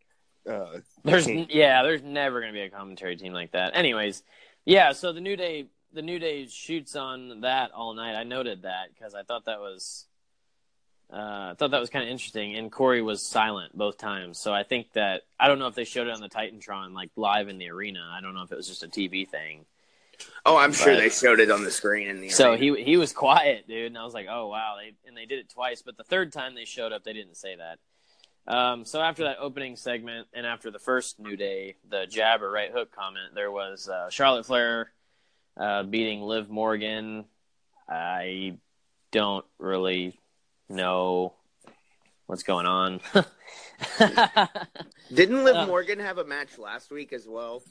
[0.48, 1.46] uh, There's King.
[1.50, 3.76] yeah, there's never gonna be a commentary team like that.
[3.76, 4.22] Anyways,
[4.64, 4.92] yeah.
[4.92, 8.14] So the new day, the new day shoots on that all night.
[8.14, 10.06] I noted that because I thought that was,
[11.12, 11.16] uh,
[11.52, 12.56] I thought that was kind of interesting.
[12.56, 15.84] And Corey was silent both times, so I think that I don't know if they
[15.84, 18.00] showed it on the Titantron like live in the arena.
[18.12, 19.66] I don't know if it was just a TV thing.
[20.46, 22.30] Oh, I'm sure But- they showed it on the screen in the.
[22.30, 22.76] So arena.
[22.78, 25.38] he he was quiet, dude, and I was like, oh wow, they and they did
[25.38, 27.78] it twice, but the third time they showed up, they didn't say that.
[28.52, 32.50] Um, so after that opening segment and after the first New Day, the jab or
[32.50, 34.90] right hook comment, there was uh, Charlotte Flair
[35.58, 37.26] uh, beating Liv Morgan.
[37.88, 38.56] I
[39.12, 40.18] don't really
[40.68, 41.34] know
[42.26, 43.00] what's going on.
[45.12, 47.62] Didn't Liv Uh, Morgan have a match last week as well?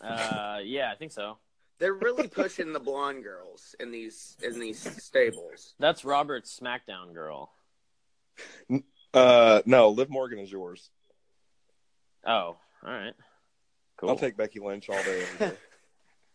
[0.00, 1.38] Uh, yeah, I think so.
[1.78, 5.74] They're really pushing the blonde girls in these in these stables.
[5.78, 7.52] That's Robert's SmackDown girl.
[9.14, 10.90] Uh, no, Liv Morgan is yours.
[12.26, 13.14] Oh, all right,
[13.96, 14.10] cool.
[14.10, 15.24] I'll take Becky Lynch all day.
[15.40, 15.56] every day.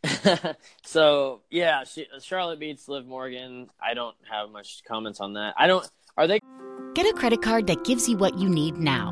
[0.83, 3.69] so yeah, she, Charlotte beats Liv Morgan.
[3.81, 5.53] I don't have much comments on that.
[5.57, 5.87] I don't.
[6.17, 6.39] Are they?
[6.93, 9.11] Get a credit card that gives you what you need now.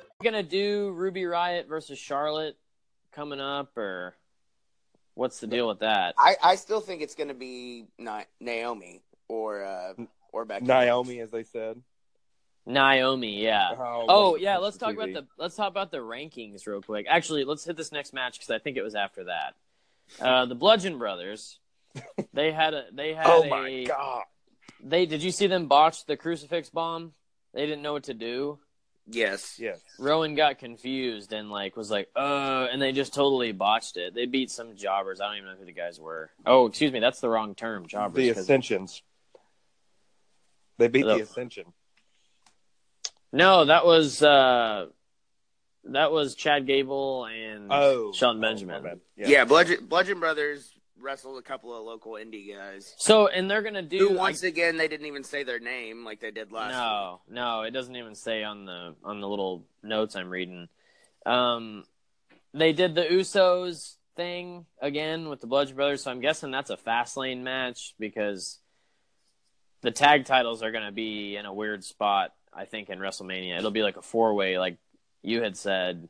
[0.23, 2.57] Gonna do Ruby Riott versus Charlotte
[3.11, 4.15] coming up, or
[5.15, 6.15] what's the deal with that?
[6.17, 9.93] I, I still think it's going to be Na- Naomi or uh,
[10.31, 10.65] or Becky.
[10.65, 11.81] Naomi, as they said.
[12.65, 13.71] Naomi, yeah.
[13.77, 17.05] Oh, Oh yeah, let's the talk about the let's talk about the rankings real quick.
[17.09, 19.55] Actually, let's hit this next match because I think it was after that.
[20.19, 21.59] Uh, the Bludgeon Brothers,
[22.33, 24.23] they had a they had Oh a my god!
[24.83, 27.13] they did you see them botch the crucifix bomb?
[27.53, 28.59] They didn't know what to do.
[29.07, 29.57] Yes.
[29.59, 29.81] Yes.
[29.99, 34.13] Rowan got confused and like was like, uh, and they just totally botched it.
[34.13, 35.19] They beat some jobbers.
[35.19, 36.29] I don't even know who the guys were.
[36.45, 38.15] Oh, excuse me, that's the wrong term, jobbers.
[38.15, 39.01] The Ascensions.
[40.77, 41.65] They beat The- the Ascension.
[43.33, 44.87] no, that was uh,
[45.85, 48.83] that was Chad Gable and Oh, Sean oh, Benjamin.
[48.83, 48.99] my bad.
[49.17, 49.45] Yeah.
[49.45, 50.70] Bludgeon, Bludgeon Brothers
[51.01, 52.93] wrestled a couple of local indie guys.
[52.97, 56.03] so, and they're gonna do Who like- once again they didn't even say their name
[56.05, 56.71] like they did last.
[56.71, 60.67] no, no, it doesn't even say on the on the little notes I'm reading.
[61.25, 61.83] Um,
[62.53, 66.77] they did the Usos thing again with the Bludgeon Brothers, so I'm guessing that's a
[66.77, 68.59] fast lane match because
[69.81, 72.33] the tag titles are going to be in a weird spot.
[72.53, 74.77] I think in WrestleMania, it'll be like a four way, like
[75.23, 76.09] you had said,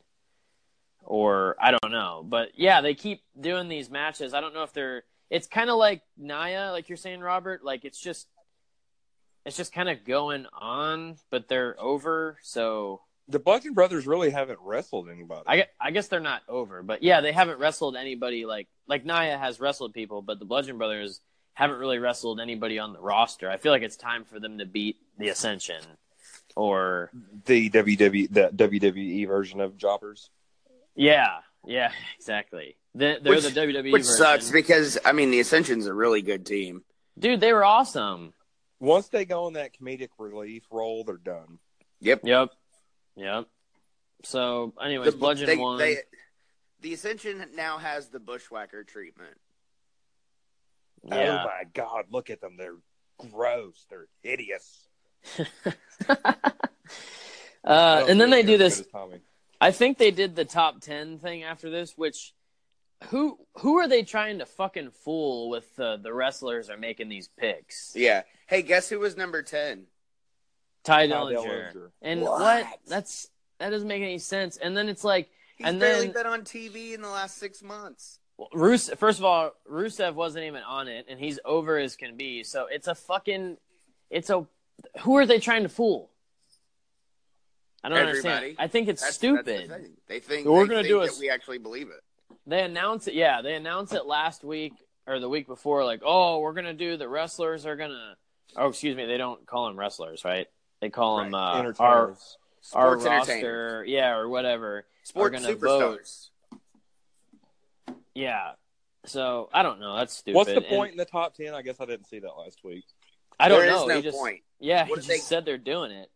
[1.04, 4.34] or I don't know, but yeah, they keep doing these matches.
[4.34, 5.04] I don't know if they're.
[5.30, 7.64] It's kind of like Nia, like you're saying, Robert.
[7.64, 8.28] Like it's just
[9.46, 12.38] it's just kind of going on, but they're over.
[12.44, 15.44] So The Bludgeon Brothers really haven't wrestled anybody.
[15.48, 19.38] I, I guess they're not over, but yeah, they haven't wrestled anybody like like Nia
[19.38, 21.22] has wrestled people, but the Bludgeon Brothers
[21.54, 23.50] haven't really wrestled anybody on the roster.
[23.50, 25.82] I feel like it's time for them to beat the Ascension,
[26.56, 27.10] or
[27.46, 30.30] the WWE the WWE version of Jobbers.
[30.96, 32.78] Yeah, yeah, exactly.
[32.94, 34.18] They, they're Which- the WWE Which version.
[34.18, 36.84] sucks because I mean the Ascension's a really good team.
[37.18, 37.40] dude.
[37.40, 38.34] They were awesome.
[38.80, 41.60] Once they go on that comedic relief role, they're done.
[42.02, 42.22] Yep.
[42.24, 42.50] Yep,
[43.16, 43.46] yep.
[44.24, 45.78] So, anyways, The- Bludgeon they- won.
[45.78, 45.98] they-
[46.82, 49.38] the Ascension now has the Bushwhacker treatment.
[51.04, 51.44] yeah.
[51.44, 52.58] Oh my god, look at them.
[52.58, 52.78] They're
[53.32, 53.86] gross.
[53.90, 54.88] They're hideous.
[57.64, 58.84] Uh, and then they do they're this.
[59.62, 59.76] Good as Tommy.
[59.76, 62.34] I think they did the top ten thing after this, which
[63.06, 67.28] who who are they trying to fucking fool with uh, the wrestlers are making these
[67.28, 67.94] picks?
[67.96, 68.24] Yeah.
[68.48, 69.86] Hey, guess who was number ten?
[70.84, 71.74] Tye Tye Dillinger.
[71.74, 71.90] Dillinger.
[72.02, 72.42] And What?
[72.42, 72.66] what?
[72.88, 73.28] That's
[73.60, 74.58] that doesn't make any sense.
[74.58, 77.62] And then it's like He's And barely then- been on TV in the last six
[77.62, 78.18] months.
[78.38, 82.18] well, Rus- first of all, Rusev wasn't even on it, and he's over as can
[82.18, 82.44] be.
[82.44, 83.58] So it's a fucking,
[84.10, 84.48] it's a,
[85.02, 86.10] who are they trying to fool?
[87.84, 88.56] I don't understand.
[88.60, 89.70] I think it's That's, stupid.
[89.70, 89.90] That's the.
[90.08, 92.02] They think We're they gonna think do that a- we actually believe it.
[92.46, 93.14] They announce it.
[93.14, 94.74] Yeah, they announced it last week
[95.08, 95.84] or the week before.
[95.86, 98.16] Like, oh, we're gonna do the wrestlers are gonna.
[98.56, 99.06] Oh, excuse me.
[99.06, 100.48] They don't call them wrestlers, right?
[100.82, 101.78] They call them uh, our Entertainers.
[101.80, 102.18] our
[102.62, 103.90] Sports roster, entertainers.
[103.90, 104.86] yeah, or whatever.
[105.04, 106.02] Sports gonna vote.
[106.02, 106.30] superstars.
[108.14, 108.52] Yeah.
[109.06, 109.96] So I don't know.
[109.98, 110.36] That's stupid.
[110.38, 111.54] What's the And point in the top ten?
[111.54, 112.86] I guess I didn't see that last week.
[113.40, 113.86] I don't There is know.
[113.88, 114.42] no He just, point.
[114.60, 116.10] Yeah, he just they- said they're doing it.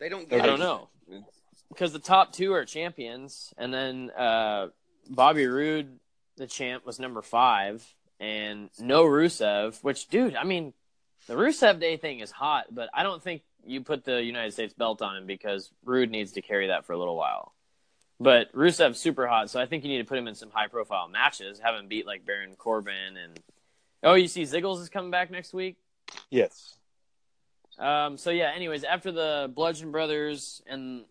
[0.00, 0.88] They don't I get I don't know
[1.70, 4.68] because the top two are champions, and then uh,
[5.08, 5.98] Bobby Roode,
[6.36, 7.86] the champ, was number five,
[8.18, 9.82] and no Rusev.
[9.82, 10.74] Which, dude, I mean,
[11.26, 14.74] the Rusev Day thing is hot, but I don't think you put the United States
[14.74, 17.54] belt on him because Roode needs to carry that for a little while.
[18.18, 20.66] But Rusev's super hot, so I think you need to put him in some high
[20.66, 21.58] profile matches.
[21.60, 23.40] Have him beat like Baron Corbin and
[24.02, 25.76] oh, you see Ziggles is coming back next week.
[26.30, 26.76] Yes.
[27.80, 28.52] Um, so yeah.
[28.54, 31.04] Anyways, after the Bludgeon Brothers and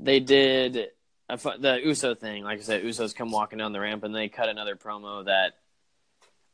[0.00, 0.88] they did
[1.28, 4.28] a, the Uso thing, like I said, Usos come walking down the ramp and they
[4.28, 5.54] cut another promo that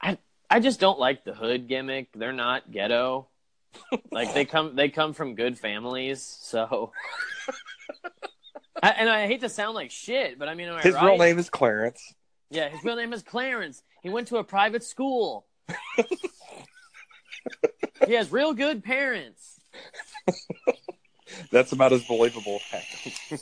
[0.00, 0.18] I
[0.50, 2.10] I just don't like the hood gimmick.
[2.14, 3.28] They're not ghetto.
[4.12, 6.92] like they come they come from good families, so.
[8.82, 11.04] I, and I hate to sound like shit, but I mean, I His right?
[11.04, 12.14] real name is Clarence.
[12.50, 13.82] Yeah, his real name is Clarence.
[14.02, 15.46] He went to a private school.
[18.06, 19.60] he has real good parents.
[21.50, 22.60] That's about as believable.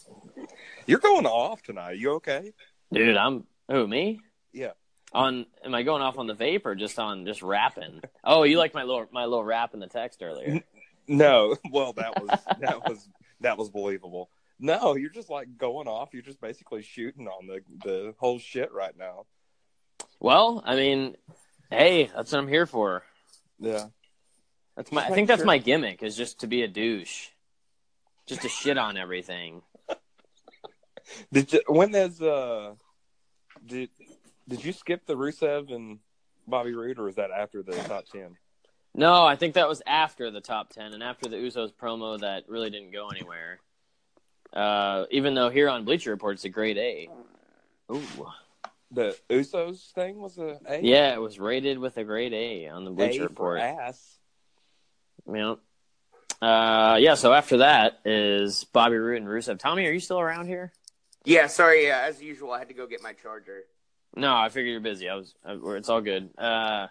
[0.87, 1.99] You're going off tonight.
[1.99, 2.53] You okay?
[2.93, 4.21] Dude, I'm who me?
[4.53, 4.73] Yeah.
[5.13, 8.03] On am I going off on the vape or just on just rapping?
[8.25, 10.63] Oh, you like my little my little rap in the text earlier.
[11.07, 11.57] No.
[11.71, 13.09] Well, that was that was
[13.41, 14.31] that was believable.
[14.59, 16.11] No, you're just like going off.
[16.13, 19.27] You're just basically shooting on the the whole shit right now.
[20.21, 21.17] Well, I mean,
[21.71, 23.03] hey, that's what I'm here for.
[23.59, 23.87] Yeah.
[24.77, 27.29] That's my I think make that's my gimmick is just to be a douche.
[28.27, 29.62] Just to shit on everything.
[31.33, 32.75] Did you, when there's uh
[33.66, 33.91] did
[34.49, 35.99] did you skip the Rusev and
[36.47, 38.37] Bobby Roode or was that after the top ten?
[38.95, 42.49] No, I think that was after the top ten and after the Usos promo that
[42.49, 43.59] really didn't go anywhere.
[44.53, 47.09] Uh, even though here on Bleacher Report it's a grade A.
[47.91, 48.03] Ooh.
[48.91, 50.81] The Usos thing was a A.
[50.83, 53.61] Yeah, it was rated with a grade A on the A Bleacher for Report.
[53.61, 54.18] ass.
[55.31, 55.55] Yeah.
[56.41, 57.14] Uh, yeah.
[57.14, 59.59] So after that is Bobby Roode and Rusev.
[59.59, 60.73] Tommy, are you still around here?
[61.25, 61.87] Yeah, sorry.
[61.87, 63.62] Yeah, as usual, I had to go get my charger.
[64.16, 65.09] No, I figured you're busy.
[65.09, 65.35] I was.
[65.45, 66.31] I, it's all good.
[66.37, 66.89] Uh,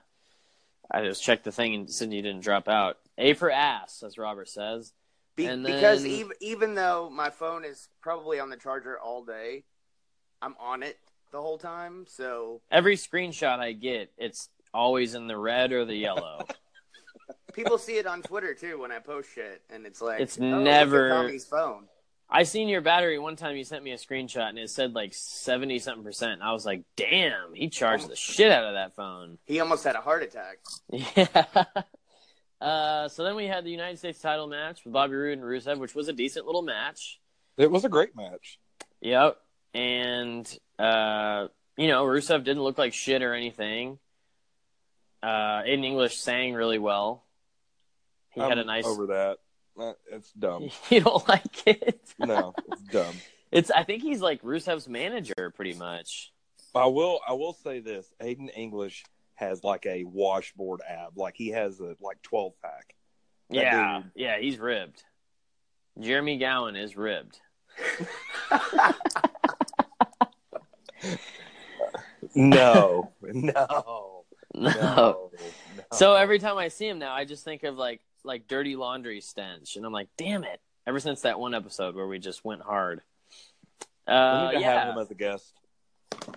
[0.90, 2.98] I just checked the thing and said you didn't drop out.
[3.18, 4.94] A for ass, as Robert says.
[5.36, 9.64] Be- And because even even though my phone is probably on the charger all day,
[10.42, 10.98] I'm on it
[11.32, 12.06] the whole time.
[12.08, 16.46] So Every screenshot I get, it's always in the red or the yellow.
[17.54, 20.44] people see it on Twitter too when I post shit, and it's like It's oh,
[20.44, 21.86] look at never- Tommy's phone.
[22.34, 23.58] I seen your battery one time.
[23.58, 26.42] You sent me a screenshot and it said like seventy something percent.
[26.42, 29.38] I was like, damn, he charged the shit out of that phone.
[29.46, 30.60] He almost had a heart attack.
[30.92, 31.66] Yeah.
[32.62, 35.80] Uh, so then we had the United States title match with Bobby Roode and Rusev,
[35.80, 37.20] which was a decent little match.
[37.58, 38.60] It was a great match.
[39.02, 39.36] Yep.
[39.74, 43.98] And, uh, you know, Rusev didn't look like shit or anything.
[45.24, 47.24] Uh, Aiden English sang really well.
[48.32, 48.86] He had I'm a nice.
[48.86, 49.38] over that.
[50.12, 50.70] It's dumb.
[50.90, 52.00] you don't like it?
[52.20, 53.16] No, it's dumb.
[53.52, 53.72] It's.
[53.72, 56.32] I think he's like Rusev's manager, pretty much.
[56.76, 57.20] I will.
[57.28, 59.04] I will say this: Aiden English
[59.36, 61.18] has like a washboard ab.
[61.18, 62.96] Like he has a like twelve pack.
[63.50, 65.04] That yeah, dude- yeah, he's ribbed.
[66.00, 67.40] Jeremy Gowan is ribbed.
[72.36, 74.11] No, no,
[74.56, 74.70] No.
[74.72, 75.32] no.
[75.94, 79.22] So every time I see him now, I just think of like like dirty laundry
[79.22, 80.60] stench, and I'm like, damn it!
[80.86, 83.02] Ever since that one episode where we just went hard.
[84.08, 84.86] we Uh, need to yeah.
[84.86, 85.54] have him as a guest.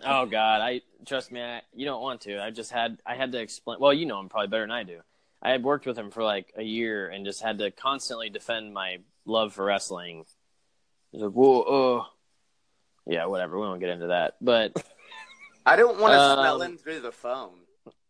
[0.05, 1.41] Oh God, I trust me.
[1.43, 2.43] I, you don't want to.
[2.43, 3.79] I just had I had to explain.
[3.81, 5.01] Well, you know him probably better than I do.
[5.43, 8.73] I had worked with him for like a year and just had to constantly defend
[8.73, 10.25] my love for wrestling.
[11.13, 11.61] He's like, whoa,
[12.01, 12.05] uh.
[13.07, 13.59] yeah, whatever.
[13.59, 14.73] We won't get into that, but
[15.67, 17.59] I don't want to Um, smell him through the phone.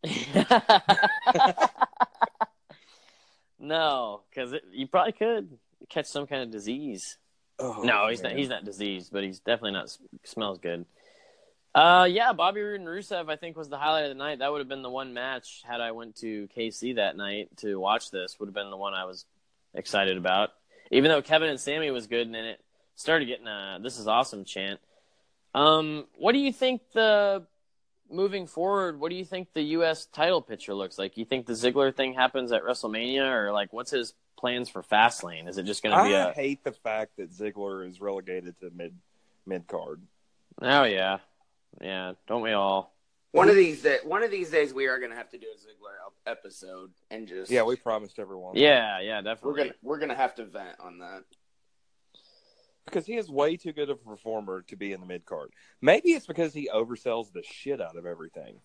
[3.59, 7.19] no, because you probably could catch some kind of disease.
[7.59, 8.33] Oh, no, he's not.
[8.33, 9.97] He's not diseased, but he's definitely not.
[10.25, 10.85] Smells good.
[11.75, 14.39] Uh, yeah, Bobby Roode and Rusev, I think, was the highlight of the night.
[14.39, 17.77] That would have been the one match had I went to KC that night to
[17.77, 18.39] watch this.
[18.39, 19.25] Would have been the one I was
[19.75, 20.51] excited about.
[20.91, 22.61] Even though Kevin and Sami was good, and then it
[22.95, 24.79] started getting a "This is awesome" chant.
[25.55, 27.45] Um, what do you think the
[28.15, 28.99] moving forward?
[29.01, 30.07] What do you think the U.S.
[30.07, 31.17] title picture looks like?
[31.17, 35.49] You think the Ziggler thing happens at WrestleMania, or like what's his plans for Fastlane?
[35.49, 36.33] Is it just going to be I a?
[36.33, 38.95] hate the fact that Ziggler is relegated to mid
[39.47, 40.01] mid card.
[40.63, 41.19] Oh yeah,
[41.81, 42.13] yeah.
[42.27, 42.95] Don't we all?
[43.33, 45.59] One of these da- one of these days we are gonna have to do a
[45.59, 48.55] Ziggler episode and just Yeah, we promised everyone.
[48.57, 49.51] Yeah, yeah, definitely.
[49.51, 51.25] we're gonna we're gonna have to vent on that.
[52.85, 55.51] Because he is way too good of a performer to be in the mid card.
[55.81, 58.57] Maybe it's because he oversells the shit out of everything.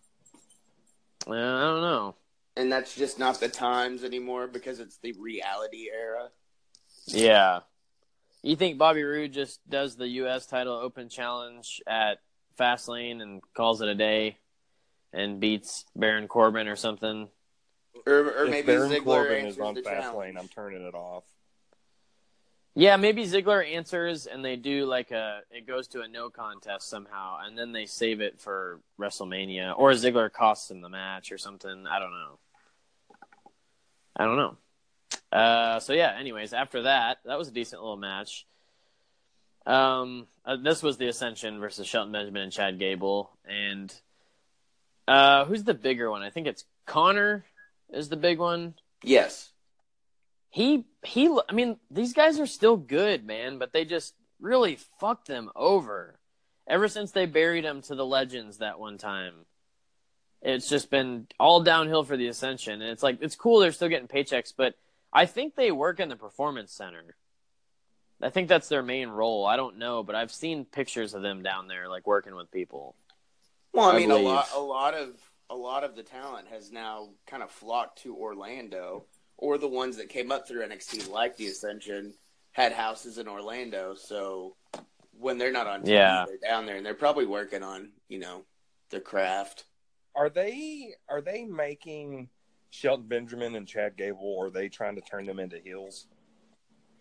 [1.28, 2.15] Uh, I don't know.
[2.55, 6.30] And that's just not the times anymore because it's the reality era.
[7.07, 7.59] Yeah.
[8.41, 10.45] You think Bobby Roode just does the U.S.
[10.45, 12.20] title open challenge at
[12.57, 14.38] Fastlane and calls it a day
[15.13, 17.30] and beats Baron Corbin or something?
[18.05, 20.17] Or, or if maybe Baron Ziggler Corbin is on the fast challenge.
[20.17, 21.26] lane, I'm turning it off.
[22.80, 26.88] Yeah, maybe Ziggler answers and they do like a it goes to a no contest
[26.88, 31.38] somehow and then they save it for WrestleMania or Ziggler costs him the match or
[31.38, 31.86] something.
[31.86, 32.39] I don't know.
[34.15, 34.57] I don't know.
[35.30, 36.15] Uh, so yeah.
[36.17, 38.47] Anyways, after that, that was a decent little match.
[39.65, 43.93] Um, uh, this was the Ascension versus Shelton Benjamin and Chad Gable, and
[45.05, 46.21] uh, who's the bigger one?
[46.21, 47.43] I think it's Connor
[47.91, 48.75] is the big one.
[49.03, 49.51] Yes.
[50.49, 51.29] He he.
[51.47, 56.19] I mean, these guys are still good, man, but they just really fucked them over.
[56.67, 59.33] Ever since they buried him to the legends that one time,
[60.41, 62.81] it's just been all downhill for the Ascension.
[62.81, 64.75] And it's like it's cool they're still getting paychecks, but
[65.11, 67.15] I think they work in the performance center.
[68.21, 69.45] I think that's their main role.
[69.45, 72.95] I don't know, but I've seen pictures of them down there, like working with people.
[73.73, 75.15] Well, I I mean, a lot, a lot of,
[75.49, 79.05] a lot of the talent has now kind of flocked to Orlando,
[79.41, 82.13] or the ones that came up through NXT, like the Ascension,
[82.51, 83.95] had houses in Orlando.
[83.95, 84.55] So
[85.17, 86.25] when they're not on TV, Yeah.
[86.27, 88.43] they're down there, and they're probably working on, you know,
[88.89, 89.63] their craft.
[90.13, 92.29] Are they are they making
[92.69, 96.07] Shelton Benjamin and Chad Gable, or are they trying to turn them into heels?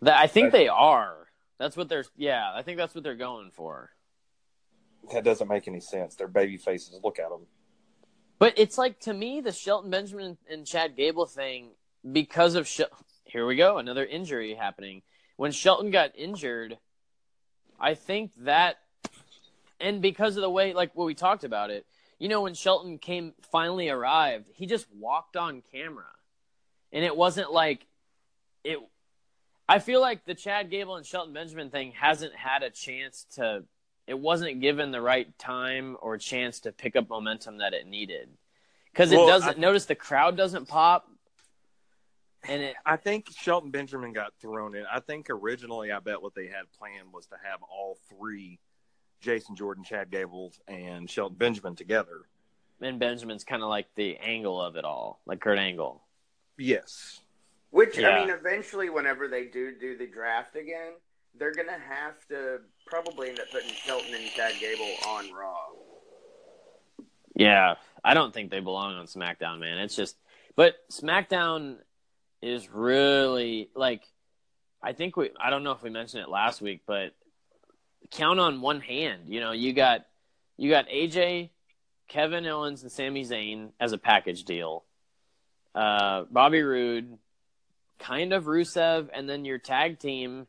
[0.01, 1.27] That I think But- they are.
[1.57, 2.05] That's what they're.
[2.15, 3.91] Yeah, I think that's what they're going for.
[5.11, 6.15] That doesn't make any sense.
[6.15, 6.97] They're baby faces.
[7.03, 7.47] Look at them.
[8.37, 11.71] But it's like to me the Shelton Benjamin and Chad Gable thing
[12.09, 12.69] because of
[13.25, 15.01] here we go another injury happening.
[15.37, 16.77] When Shelton got injured,
[17.79, 18.77] I think that
[19.79, 21.85] and because of the way like what we talked about it,
[22.17, 26.05] you know when Shelton came finally arrived, he just walked on camera.
[26.91, 27.85] And it wasn't like
[28.63, 28.79] it
[29.67, 33.63] I feel like the Chad Gable and Shelton Benjamin thing hasn't had a chance to
[34.07, 38.29] it wasn't given the right time or chance to pick up momentum that it needed.
[38.91, 41.07] Because it Well, doesn't I- notice the crowd doesn't pop.
[42.47, 44.85] And it I think Shelton Benjamin got thrown in.
[44.91, 48.59] I think originally, I bet what they had planned was to have all three,
[49.19, 52.21] Jason Jordan, Chad Gables, and Shelton Benjamin together.
[52.81, 56.01] and Benjamin's kind of like the angle of it all, like Kurt Angle.
[56.57, 57.19] Yes.
[57.71, 58.09] Which Yeah.
[58.09, 60.93] I mean, eventually, whenever they do do the draft again,
[61.37, 65.67] they're gonna have to probably end up putting Shelton and Chad Gable on Raw.
[67.35, 69.77] Yeah, I don't think they belong on SmackDown, man.
[69.77, 70.17] It's just,
[70.55, 71.77] but SmackDown
[72.41, 74.03] is really like,
[74.81, 77.13] I think we, I don't know if we mentioned it last week, but
[78.11, 79.23] count on one hand.
[79.27, 80.05] You know, you got,
[80.57, 81.49] you got AJ,
[82.07, 84.83] Kevin Owens, and Sami Zayn as a package deal.
[85.75, 87.17] Uh, Bobby Roode,
[87.99, 90.47] kind of Rusev, and then your tag team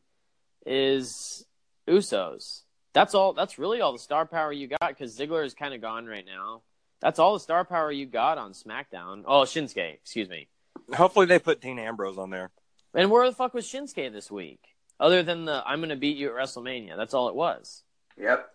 [0.64, 1.44] is
[1.88, 2.62] Usos.
[2.92, 3.34] That's all.
[3.34, 6.24] That's really all the star power you got because Ziggler is kind of gone right
[6.26, 6.62] now.
[7.00, 9.22] That's all the star power you got on SmackDown.
[9.26, 10.48] Oh, Shinsuke, excuse me.
[10.94, 12.50] Hopefully, they put Dean Ambrose on there.
[12.94, 14.60] And where the fuck was Shinsuke this week?
[14.98, 16.96] Other than the I'm going to beat you at WrestleMania.
[16.96, 17.82] That's all it was.
[18.18, 18.50] Yep.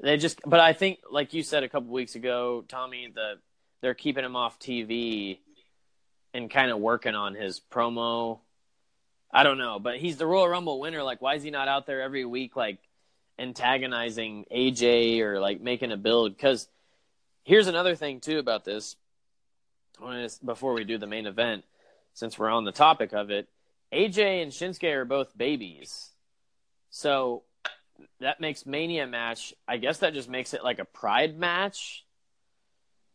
[0.00, 3.38] They just, but I think, like you said a couple weeks ago, Tommy, the
[3.80, 5.38] they're keeping him off TV
[6.34, 8.40] and kind of working on his promo.
[9.32, 11.02] I don't know, but he's the Royal Rumble winner.
[11.02, 12.78] Like, why is he not out there every week, like
[13.38, 16.36] antagonizing AJ or like making a build?
[16.36, 16.68] Because
[17.44, 18.96] here's another thing too about this.
[20.44, 21.64] Before we do the main event,
[22.14, 23.48] since we're on the topic of it,
[23.92, 26.10] AJ and Shinsuke are both babies,
[26.90, 27.42] so
[28.20, 29.54] that makes Mania match.
[29.66, 32.04] I guess that just makes it like a Pride match,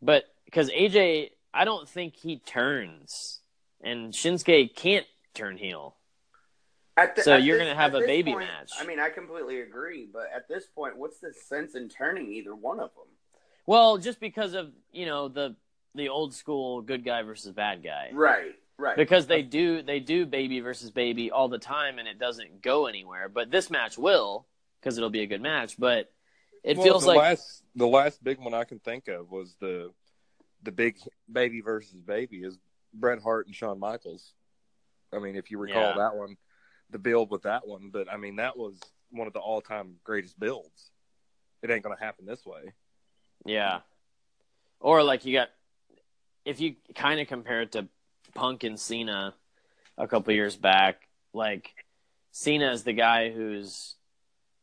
[0.02, 3.40] but because AJ, I don't think he turns,
[3.82, 5.96] and Shinsuke can't turn heel.
[6.96, 8.72] At the- So you're gonna have a baby point, match.
[8.78, 12.54] I mean, I completely agree, but at this point, what's the sense in turning either
[12.54, 13.08] one of them?
[13.66, 15.56] Well, just because of you know the
[15.94, 18.54] the old school good guy versus bad guy, Right.
[18.76, 18.96] Right.
[18.96, 22.86] because they do they do baby versus baby all the time, and it doesn't go
[22.86, 23.28] anywhere.
[23.28, 24.46] But this match will
[24.80, 25.78] because it'll be a good match.
[25.78, 26.12] But
[26.64, 29.54] it Well, feels the like last the last big one I can think of was
[29.60, 29.92] the
[30.62, 30.96] the big
[31.30, 32.58] baby versus baby is
[32.92, 34.32] Bret Hart and Shawn Michaels
[35.12, 35.94] I mean, if you recall Yeah.
[35.98, 36.36] that one,
[36.90, 38.80] the build with that one, but I mean, that was
[39.10, 40.90] one of the all-time greatest builds.
[41.62, 42.72] It ain't gonna happen this way.
[43.46, 43.82] Yeah.
[44.80, 45.50] Or like you got,
[46.44, 47.86] if you kind of compare it to
[48.34, 49.34] Punk and Cena
[49.96, 51.70] a couple years back, like
[52.32, 53.94] Cena is the guy who's,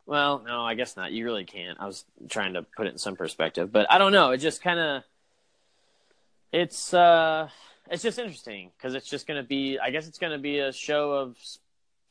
[0.06, 1.12] well, no, I guess not.
[1.12, 1.80] You really can't.
[1.80, 4.32] I was trying to put it in some perspective, but I don't know.
[4.32, 5.04] It just kind of,
[6.52, 7.50] it's, uh,
[7.90, 10.60] it's just interesting because it's just going to be, I guess it's going to be
[10.60, 11.38] a show of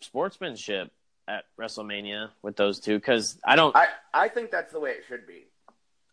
[0.01, 0.91] sportsmanship
[1.29, 5.05] at WrestleMania with those two because I don't, I I think that's the way it
[5.07, 5.45] should be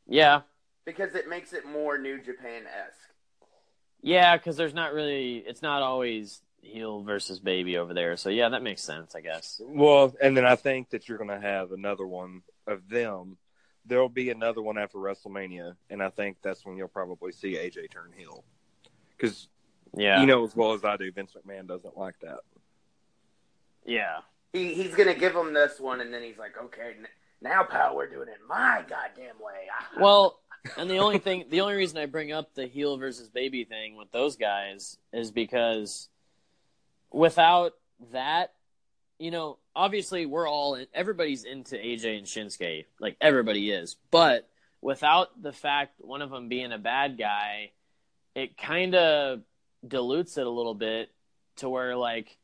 [0.08, 0.42] yeah,
[0.86, 3.07] because it makes it more New Japan esque.
[4.02, 8.18] Yeah, because there's not really, it's not always heel versus baby over there.
[8.18, 9.60] So yeah, that makes sense, I guess.
[9.64, 13.38] Well, and then I think that you're gonna have another one of them.
[13.86, 17.90] There'll be another one after WrestleMania, and I think that's when you'll probably see AJ
[17.92, 18.44] turn heel.
[19.16, 19.48] Because
[19.96, 22.40] Yeah, you know as well as I do, Vince McMahon doesn't like that.
[23.86, 24.20] yeah,
[24.54, 27.08] He he's gonna give him this one, and then he's like, okay, n-
[27.42, 29.68] now pal, we're doing it my goddamn way.
[29.72, 29.90] Ah.
[30.00, 30.40] Well,
[30.78, 33.96] and the only thing, the only reason I bring up the heel versus baby thing
[33.96, 36.10] with those guys is because
[37.12, 37.74] without
[38.12, 38.54] that,
[39.20, 44.48] you know, obviously we're all in, everybody's into AJ and Shinsuke, like everybody is, but
[44.82, 47.72] without the fact one of them being a bad guy,
[48.36, 49.42] it kind of
[49.88, 51.10] dilutes it a little bit
[51.58, 52.38] to where like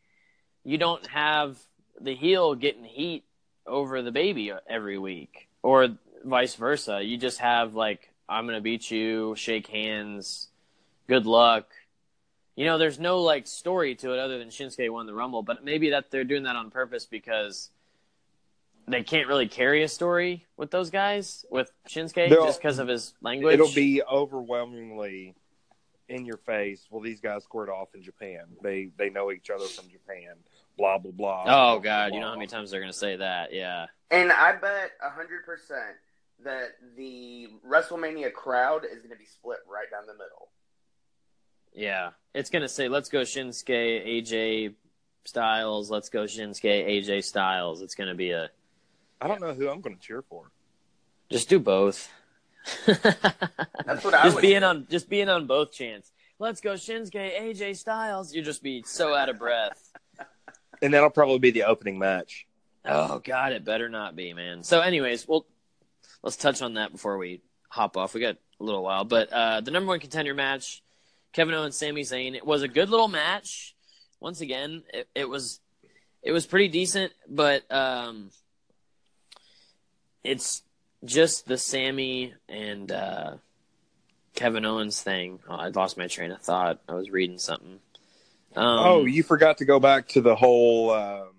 [0.63, 1.57] you don't have
[1.99, 3.23] the heel getting heat
[3.65, 5.89] over the baby every week or
[6.23, 7.01] vice versa.
[7.03, 10.47] You just have like I'm gonna beat you, shake hands,
[11.07, 11.67] good luck.
[12.55, 15.63] You know, there's no like story to it other than Shinsuke won the Rumble, but
[15.63, 17.69] maybe that they're doing that on purpose because
[18.87, 22.87] they can't really carry a story with those guys with Shinsuke They'll- just because of
[22.87, 23.53] his language.
[23.55, 25.35] It'll be overwhelmingly
[26.09, 26.85] in your face.
[26.89, 28.43] Well, these guys squared off in Japan.
[28.61, 30.35] They they know each other from Japan.
[30.77, 31.41] Blah blah blah.
[31.43, 33.53] Oh blah, god, blah, you know how many times they're gonna say that?
[33.53, 33.87] Yeah.
[34.11, 35.95] And I bet hundred percent
[36.43, 40.49] that the WrestleMania crowd is gonna be split right down the middle.
[41.73, 44.75] Yeah, it's gonna say, "Let's go Shinsuke AJ
[45.25, 45.89] Styles.
[45.89, 48.49] Let's go Shinsuke AJ Styles." It's gonna be a
[49.23, 50.51] I don't know who I'm going to cheer for.
[51.31, 52.11] just do both.
[52.85, 54.65] That's what I just would being do.
[54.65, 56.11] on just being on both chants.
[56.39, 58.33] Let's go Shinsuke AJ Styles.
[58.33, 59.91] You'll just be so out of breath.
[60.81, 62.45] And that'll probably be the opening match.
[62.83, 64.61] Oh God, it better not be, man.
[64.63, 65.45] So, anyways, well,
[66.23, 68.13] let's touch on that before we hop off.
[68.13, 70.81] We got a little while, but uh, the number one contender match,
[71.33, 72.35] Kevin Owens, Sami Zayn.
[72.35, 73.75] It was a good little match.
[74.19, 75.59] Once again, it, it was
[76.21, 78.31] it was pretty decent, but um,
[80.23, 80.63] it's
[81.03, 83.33] just the Sami and uh,
[84.35, 85.39] Kevin Owens thing.
[85.49, 86.79] Oh, I lost my train of thought.
[86.87, 87.79] I was reading something.
[88.55, 91.32] Um, oh, you forgot to go back to the whole um,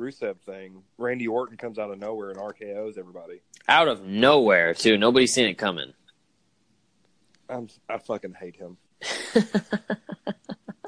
[0.00, 0.82] Rusev thing.
[0.98, 3.40] Randy Orton comes out of nowhere and RKO's everybody.
[3.68, 4.96] out of nowhere too.
[4.96, 5.92] Nobody's seen it coming.
[7.48, 8.76] I'm, I fucking hate him.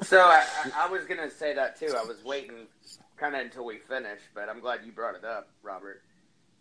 [0.03, 1.95] So I, I, I was gonna say that too.
[1.97, 2.67] I was waiting
[3.15, 6.01] kind of until we finished, but I'm glad you brought it up, Robert.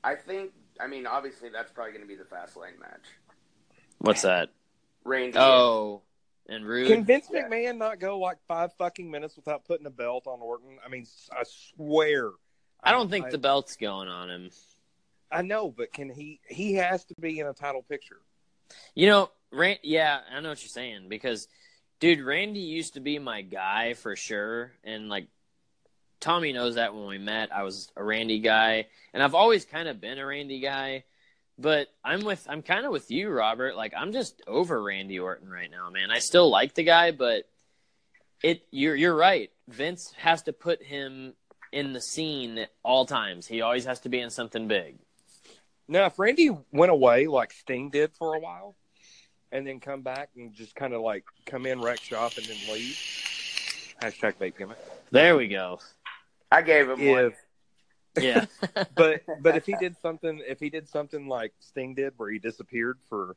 [0.05, 3.05] I think, I mean, obviously that's probably gonna be the fast lane match.
[3.99, 4.51] What's that?
[5.05, 5.39] Randy.
[5.39, 6.03] Oh,
[6.49, 6.89] and Roode.
[6.89, 7.49] Can Vince Yeah.
[7.49, 10.79] McMahon not go like five fucking minutes without putting a belt on Orton?
[10.85, 12.31] I mean, I swear.
[12.83, 14.51] I don't think I, the belt's going on him.
[15.31, 16.41] I know, but can he?
[16.47, 18.21] He has to be in a title picture.
[18.95, 19.79] You know, Rand.
[19.83, 21.49] Yeah, I know what you're saying because,
[22.01, 25.29] dude, Randy used to be my guy for sure, and like
[26.21, 29.89] Tommy knows that when we met, I was a Randy guy, and I've always kind
[29.89, 31.05] of been a Randy guy.
[31.59, 33.77] But I'm with I'm kind of with you, Robert.
[33.77, 36.11] Like I'm just over Randy Orton right now, man.
[36.11, 37.49] I still like the guy, but
[38.43, 39.51] it you're you're right.
[39.69, 41.35] Vince has to put him
[41.73, 43.47] in the scene at all times.
[43.47, 44.97] He always has to be in something big.
[45.89, 48.77] Now, if Randy went away like Sting did for a while,
[49.53, 52.57] and then come back and just kind of like come in, wreck shop, and then
[52.73, 52.97] leave.
[54.03, 54.79] Hashtag vape gimmick.
[55.11, 55.79] There we go.
[56.51, 57.33] I gave him one.
[58.17, 58.85] If Yeah.
[58.95, 62.39] but but if he did something, if he did something like Sting did, where he
[62.39, 63.35] disappeared for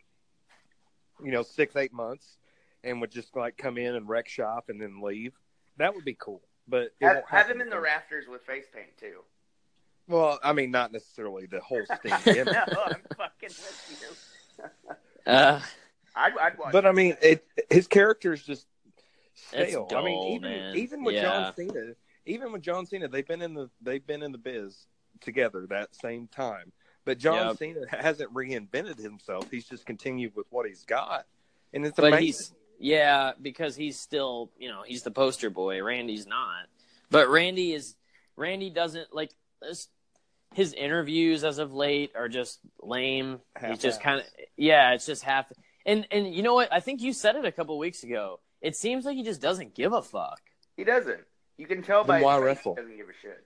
[1.24, 2.38] you know six eight months,
[2.84, 5.34] and would just like come in and wreck shop and then leave,
[5.78, 6.42] that would be cool.
[6.68, 9.22] But Have, have him in the rafters with face paint too.
[10.08, 12.64] Well, I mean, not necessarily the whole Sting no.
[12.86, 14.18] I'm fucking with
[14.60, 14.66] you.
[15.32, 15.60] uh,
[16.16, 16.72] I'd, I'd watch.
[16.72, 18.68] But I mean, it his character is just
[19.54, 19.88] It's stale.
[19.96, 20.76] I mean, even man.
[20.76, 21.22] even with Yeah.
[21.24, 21.94] John Cena,
[22.26, 24.88] even with John Cena, they've been in the they've been in the biz
[25.22, 26.72] together that same time.
[27.06, 27.58] But John Yep.
[27.58, 29.50] Cena hasn't reinvented himself.
[29.52, 31.26] He's just continued with what he's got,
[31.74, 32.26] and it's but amazing.
[32.26, 35.82] he's Yeah, because he's still, you know, he's the poster boy.
[35.84, 36.66] Randy's not.
[37.12, 37.96] But Randy is
[38.36, 39.88] Randy doesn't like this,
[40.54, 43.40] his interviews as of late are just lame.
[43.66, 44.26] he's just kind of
[44.58, 45.52] yeah, it's just half.
[45.86, 46.74] And and you know what?
[46.74, 48.40] I think you said it a couple weeks ago.
[48.62, 50.42] It seems like he just doesn't give a fuck.
[50.76, 51.22] He doesn't.
[51.58, 52.76] You can tell by Then why his wrestle?
[52.76, 53.46] He doesn't give a shit.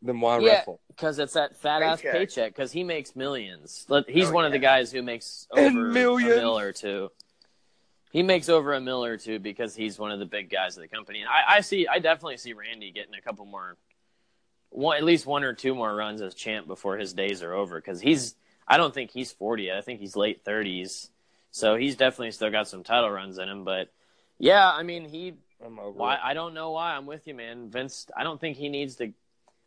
[0.00, 0.52] Then why Yeah.
[0.58, 0.80] wrestle?
[0.88, 2.12] Because it's that fat ass Paycheck.
[2.12, 2.52] paycheck.
[2.54, 3.86] Because he makes millions.
[4.08, 6.32] He's Oh, one of the guys who makes over And millions.
[6.32, 7.10] a mill or two.
[8.10, 10.82] He makes over a mill or two because he's one of the big guys of
[10.82, 11.20] the company.
[11.20, 11.86] And I, I see.
[11.86, 13.76] I definitely see Randy getting a couple more,
[14.70, 17.76] one at least one or two more runs as champ before his days are over.
[17.80, 18.34] Because he's.
[18.68, 19.64] I don't think he's forty.
[19.64, 19.78] yet.
[19.78, 21.10] I think he's late thirties.
[21.52, 23.64] So he's definitely still got some title runs in him.
[23.64, 23.88] But
[24.38, 25.34] yeah, I mean he
[25.64, 26.20] I'm over why it.
[26.22, 27.70] I don't know why I'm with you, man.
[27.70, 29.12] Vince, I don't think he needs to.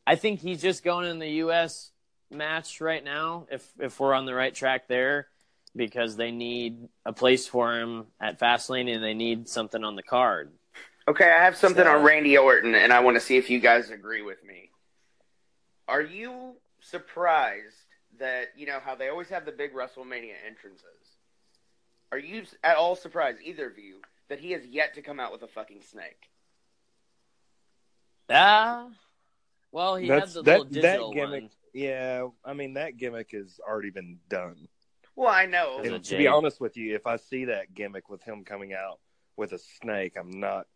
[0.07, 1.91] I think he's just going in the U.S.
[2.29, 3.47] match right now.
[3.51, 5.27] If if we're on the right track there,
[5.75, 10.03] because they need a place for him at Fastlane and they need something on the
[10.03, 10.51] card.
[11.07, 13.59] Okay, I have something So- on Randy Orton, and I want to see if you
[13.59, 14.69] guys agree with me.
[15.87, 17.75] Are you surprised
[18.17, 20.83] that you know how they always have the big WrestleMania entrances?
[22.11, 25.31] Are you at all surprised, either of you, that he has yet to come out
[25.31, 26.29] with a fucking snake?
[28.29, 28.87] Ah,
[29.71, 31.41] well, he That's had the little that that digital gimmick.
[31.43, 31.49] one.
[31.73, 34.67] Yeah, I mean that gimmick has already been done.
[35.15, 35.79] Well, I know.
[35.83, 38.99] And to be honest with you, if I see that gimmick with him coming out
[39.37, 40.67] with a snake, I'm not.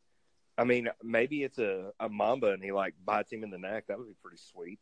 [0.58, 3.86] I mean, maybe it's a, a mamba and he like bites him in the neck.
[3.88, 4.80] That would be pretty sweet.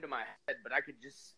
[0.00, 1.34] to my head, but I could just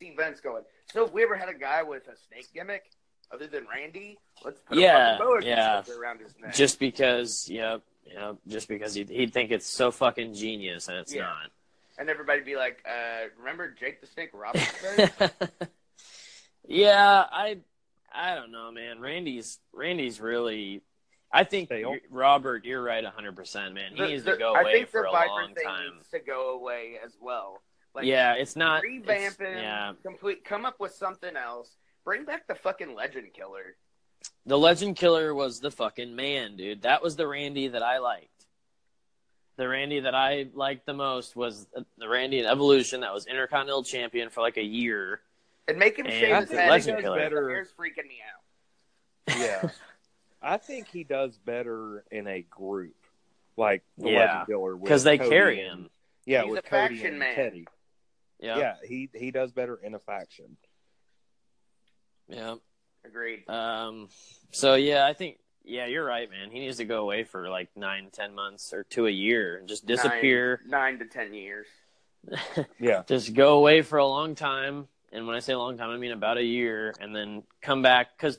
[0.00, 0.64] see Vince going.
[0.92, 2.90] So, if we ever had a guy with a snake gimmick
[3.32, 5.82] other than Randy, let's put Yeah, a fucking boa yeah.
[5.98, 6.54] around his neck.
[6.54, 11.12] Just because, yep, yep, just because he'd, he'd think it's so fucking genius and it's
[11.14, 11.22] Yeah.
[11.22, 11.50] not.
[11.98, 14.70] and everybody be like, uh, "Remember Jake the Snake Roberts?"
[16.68, 17.58] yeah, I
[18.12, 19.00] I don't know, man.
[19.00, 20.82] Randy's Randy's really
[21.32, 23.92] I think you're- Robert, you're right 100%, man.
[23.92, 25.64] He The- needs the- to go I away think for the a Viper long thing
[25.66, 25.94] time.
[25.96, 27.62] needs to go away as well.
[27.94, 29.92] Like, yeah, it's not revamp it's- Yeah.
[30.02, 30.44] Complete.
[30.44, 31.74] Come up with something else.
[32.06, 33.74] Bring back the fucking Legend Killer.
[34.46, 36.82] The Legend Killer was the fucking man, dude.
[36.82, 38.30] That was the Randy that I liked.
[39.56, 41.66] The Randy that I liked the most was
[41.98, 45.20] the Randy in Evolution that was Intercontinental Champion for like a year.
[45.66, 46.70] And make him And shave his head.
[46.70, 49.36] Legend Killer- his Better- hair's freaking me out.
[49.38, 49.70] Yeah,
[50.42, 52.94] I think he does better in a group
[53.56, 55.90] like the Yeah, Legend Killer Because they Cody carry and- him.
[56.24, 57.34] Yeah, He's with a Cody faction and man.
[57.34, 57.66] Teddy.
[58.38, 58.58] Yeah.
[58.58, 60.56] Yeah, he he does better in a faction.
[62.28, 62.56] Yeah.
[63.04, 63.48] Agreed.
[63.48, 64.08] Um.
[64.50, 66.50] So yeah, I think yeah, you're right, man.
[66.50, 69.68] He needs to go away for like nine, ten months or to a year and
[69.68, 70.60] just disappear.
[70.66, 71.66] Nine, nine to ten years.
[72.80, 74.88] Yeah, just go away for a long time.
[75.12, 77.82] And when I say a long time, I mean about a year, and then come
[77.82, 78.38] back because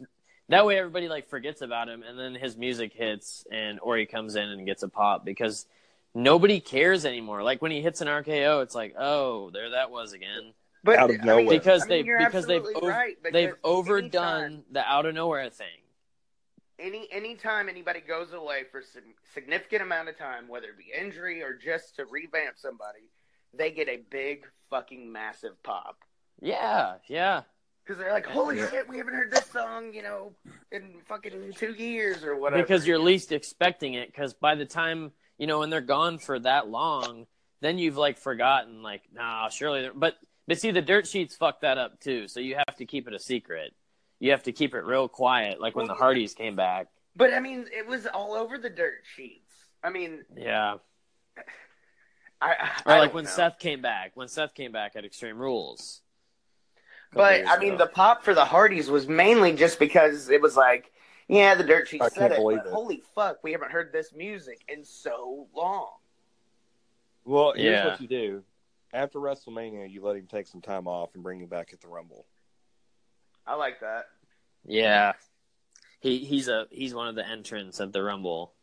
[0.49, 4.05] that way everybody like forgets about him, and then his music hits, and or he
[4.05, 5.65] comes in and gets a pop because
[6.13, 7.43] nobody cares anymore.
[7.43, 10.53] Like when he hits an RKO, it's like, oh, there that was again.
[10.87, 11.59] But Out of I mean, nowhere.
[11.59, 15.13] Because I mean, they you're because they've right, because they've overdone anytime- the out of
[15.15, 15.67] nowhere thing.
[16.79, 21.43] any anytime anybody goes away for some significant amount of time, whether it be injury
[21.43, 23.09] or just to revamp somebody,
[23.53, 25.97] they get a big fucking massive pop
[26.41, 27.41] Yeah, yeah.
[27.83, 30.31] because they're like, "Holy shit, we haven't heard this song, you know,
[30.71, 35.11] in fucking two years or whatever." because you're least expecting it because by the time
[35.37, 37.27] you know when they're gone for that long
[37.59, 39.93] then you've like forgotten like nah surely they're...
[39.93, 40.15] but
[40.47, 43.13] but see the dirt sheets fucked that up too so you have to keep it
[43.13, 43.73] a secret
[44.19, 47.39] you have to keep it real quiet like when the hardys came back But I
[47.39, 49.53] mean, it was all over the dirt sheets.
[49.83, 50.75] I mean, yeah
[52.41, 53.29] I, I or like don't when know.
[53.31, 56.01] seth came back when seth came back at extreme rules
[57.13, 60.55] But years I mean, the pop for the Hardys was mainly just because it was
[60.55, 60.91] like,
[61.27, 62.73] yeah, the dirt sheets I said can't it, believe but it.
[62.73, 65.89] holy fuck, we haven't heard this music in so long.
[67.25, 67.85] Well, here's Yeah.
[67.85, 68.43] what you do.
[68.93, 71.87] After WrestleMania, you let him take some time off and bring him back at the
[71.87, 72.25] Rumble.
[73.45, 74.05] I like that.
[74.65, 75.13] yeah
[75.99, 78.53] he he's a he's one of the entrants at the rumble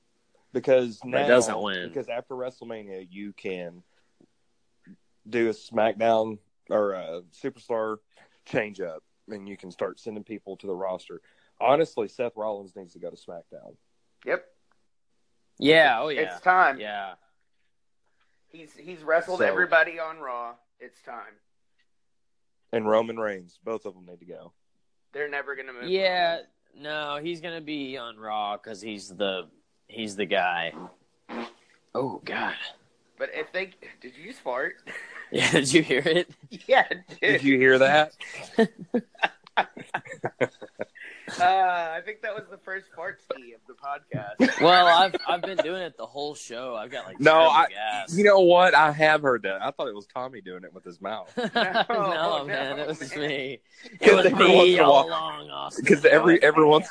[0.52, 1.88] Because But now, doesn't win.
[1.88, 3.82] Because after WrestleMania, you can
[5.28, 6.38] do a SmackDown
[6.70, 7.96] or a Superstar
[8.44, 11.20] change up, and you can start sending people to the roster.
[11.60, 13.76] Honestly, Seth Rollins needs to go to SmackDown.
[14.24, 14.44] Yep,
[15.58, 16.78] yeah oh yeah it's time.
[16.80, 17.14] yeah
[18.54, 20.54] He's he's wrestled So- everybody on Raw.
[20.78, 21.34] It's time.
[22.72, 24.52] And Roman Reigns, both of them need to go.
[25.12, 25.88] They're never gonna move.
[25.88, 26.40] Yeah,
[26.76, 29.48] no, he's gonna be on Raw because he's the
[29.88, 30.72] he's the guy.
[31.96, 32.54] Oh God!
[33.18, 34.76] But if they did you just fart?
[35.32, 36.30] Yeah, did you hear it?
[36.68, 37.18] yeah, dude.
[37.20, 38.12] Did you hear that?
[41.42, 44.60] I think that was the first fart ski of the podcast.
[44.62, 46.74] Well, I've I've been doing it the whole show.
[46.76, 47.66] I've got like No, I.
[47.68, 48.16] gas.
[48.16, 48.74] You know what?
[48.74, 49.62] I have heard that.
[49.62, 51.32] I thought it was Tommy doing it with his mouth.
[51.36, 51.44] no,
[51.90, 53.20] no, man, it was man.
[53.28, 53.60] me.
[53.84, 55.84] It Because was every once me in a all while- along, Austin.
[55.84, 56.88] Because every every once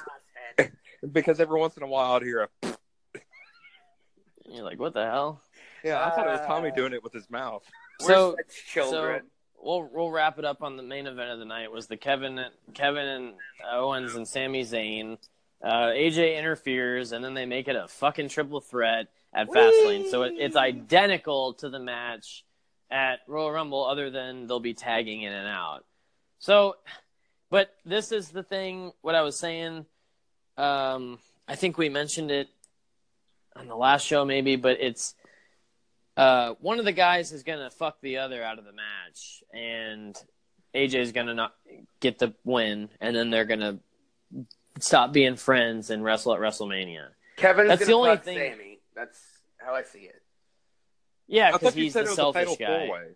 [0.57, 0.71] Chaos,
[1.11, 2.69] because every once in a while I'd hear a
[4.45, 5.41] You're like, what the hell?
[5.83, 6.05] yeah.
[6.05, 7.63] I thought it was Tommy Uh, doing it with his mouth.
[8.01, 8.35] We're So,
[8.73, 9.21] children.
[9.21, 9.27] so
[9.63, 11.71] we'll we'll wrap it up on the main event of the night.
[11.71, 12.39] Was the Kevin
[12.73, 13.33] Kevin and
[13.71, 15.17] Owens and Sami Zayn.
[15.63, 20.09] Uh, AJ interferes, and then they make it a fucking triple threat at Fastlane.
[20.11, 22.43] So it, it's identical to the match
[22.91, 25.85] at Royal Rumble, other than they'll be tagging in and out.
[26.39, 26.75] So,
[27.49, 28.91] but this is the thing.
[29.01, 29.85] What I was saying.
[30.57, 32.47] Um, I think we mentioned it
[33.55, 35.15] on the last show, maybe, but it's
[36.17, 40.15] uh, one of the guys is gonna fuck the other out of the match, and
[40.75, 41.53] AJ is gonna not
[41.99, 43.79] get the win, and then they're gonna
[44.79, 47.07] stop being friends and wrestle at WrestleMania.
[47.37, 48.79] Kevin's That's gonna the only fuck thing- Sami.
[48.95, 49.19] That's
[49.57, 50.21] how I see it.
[51.27, 52.65] Yeah, because he's said the it was a selfish guy.
[52.87, 53.07] four way.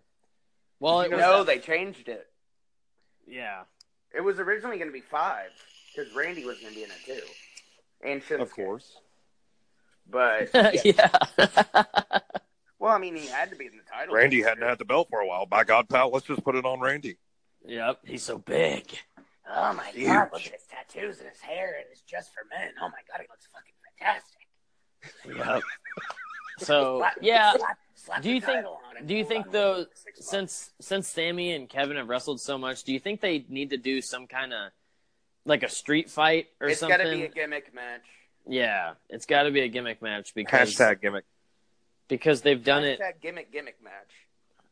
[0.80, 2.26] Well, it You was No, they changed it.
[3.26, 3.62] yeah.
[4.14, 5.50] It was originally going to be five
[5.94, 7.26] because Randy was going to be in it too,
[8.02, 8.40] and Shinsuke.
[8.40, 8.96] Of course.
[10.08, 10.48] But
[10.84, 11.10] yeah.
[12.78, 14.14] well, I mean, he had to be in the title.
[14.14, 15.46] Randy hadn't had the belt for a while.
[15.46, 17.16] By God, pal, let's just put it on Randy.
[17.66, 17.98] yep.
[18.04, 18.96] He's so big.
[19.50, 20.06] Oh my Huge.
[20.08, 20.28] god!
[20.32, 22.72] Look at his tattoos and his hair, and it's just for men.
[22.82, 25.54] Oh my god, he looks fucking fantastic.
[25.54, 25.62] Yep.
[26.60, 27.52] So Slap- yeah.
[27.56, 28.52] slap- slap Do you think?
[28.56, 29.06] title on him.
[29.06, 30.28] Do you think though, wait six months.
[30.30, 33.76] since since Sami and Kevin have wrestled so much, do you think they need to
[33.76, 34.72] do some kind of
[35.44, 36.98] like a street fight or it's something?
[36.98, 38.02] It's got to be a gimmick match?
[38.44, 41.24] Yeah, it's got to be a gimmick match because Hashtag gimmick.
[42.08, 43.00] Because they've done it.
[43.00, 44.10] Hashtag gimmick gimmick match.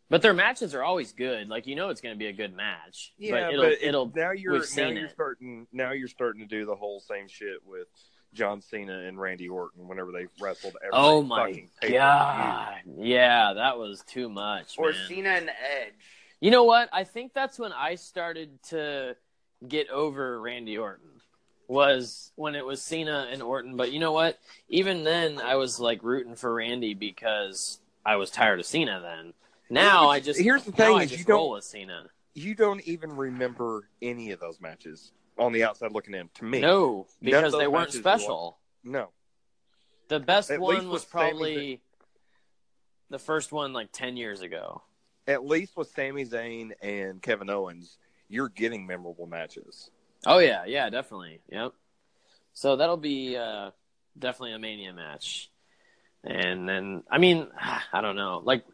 [0.09, 1.49] But their matches are always good.
[1.49, 3.13] Like you know, it's going to be a good match.
[3.19, 4.13] Yeah, but it'll it- it'll.
[4.15, 5.11] now you're we've now you're it.
[5.11, 7.89] starting now you're starting to do the whole same shit with
[8.33, 12.77] John Cena and Randy Orton whenever they wrestled every Oh my fucking god!
[12.99, 15.01] Yeah, that was too much, Or man.
[15.09, 15.95] Cena and Edge.
[16.41, 16.89] You know what?
[16.93, 19.17] I think that's when I started to
[19.67, 21.09] get over Randy Orton.
[21.69, 23.77] Was when it was Cena and Orton.
[23.77, 24.39] But you know what?
[24.69, 29.01] Even then, I was like rooting for Randy because I was tired of Cena.
[29.01, 29.33] Then
[29.69, 32.07] now I just Here's the thing is you don't with Cena.
[32.35, 36.29] you don't even remember any of those matches on the outside looking in.
[36.37, 38.59] To me, No, because they weren't special.
[38.85, 39.09] no.
[40.09, 41.81] The best At one was probably
[43.11, 44.83] the first one like ten years ago.
[45.27, 47.99] At least with Sami Zayn and Kevin Owens,
[48.29, 49.91] you're getting memorable matches.
[50.27, 51.41] Oh yeah, yeah, definitely.
[51.51, 51.73] Yep.
[52.53, 53.71] So that'll be uh,
[54.19, 55.51] definitely a mania match.
[56.25, 57.47] And then I mean,
[57.93, 58.43] I don't know.
[58.45, 58.65] Like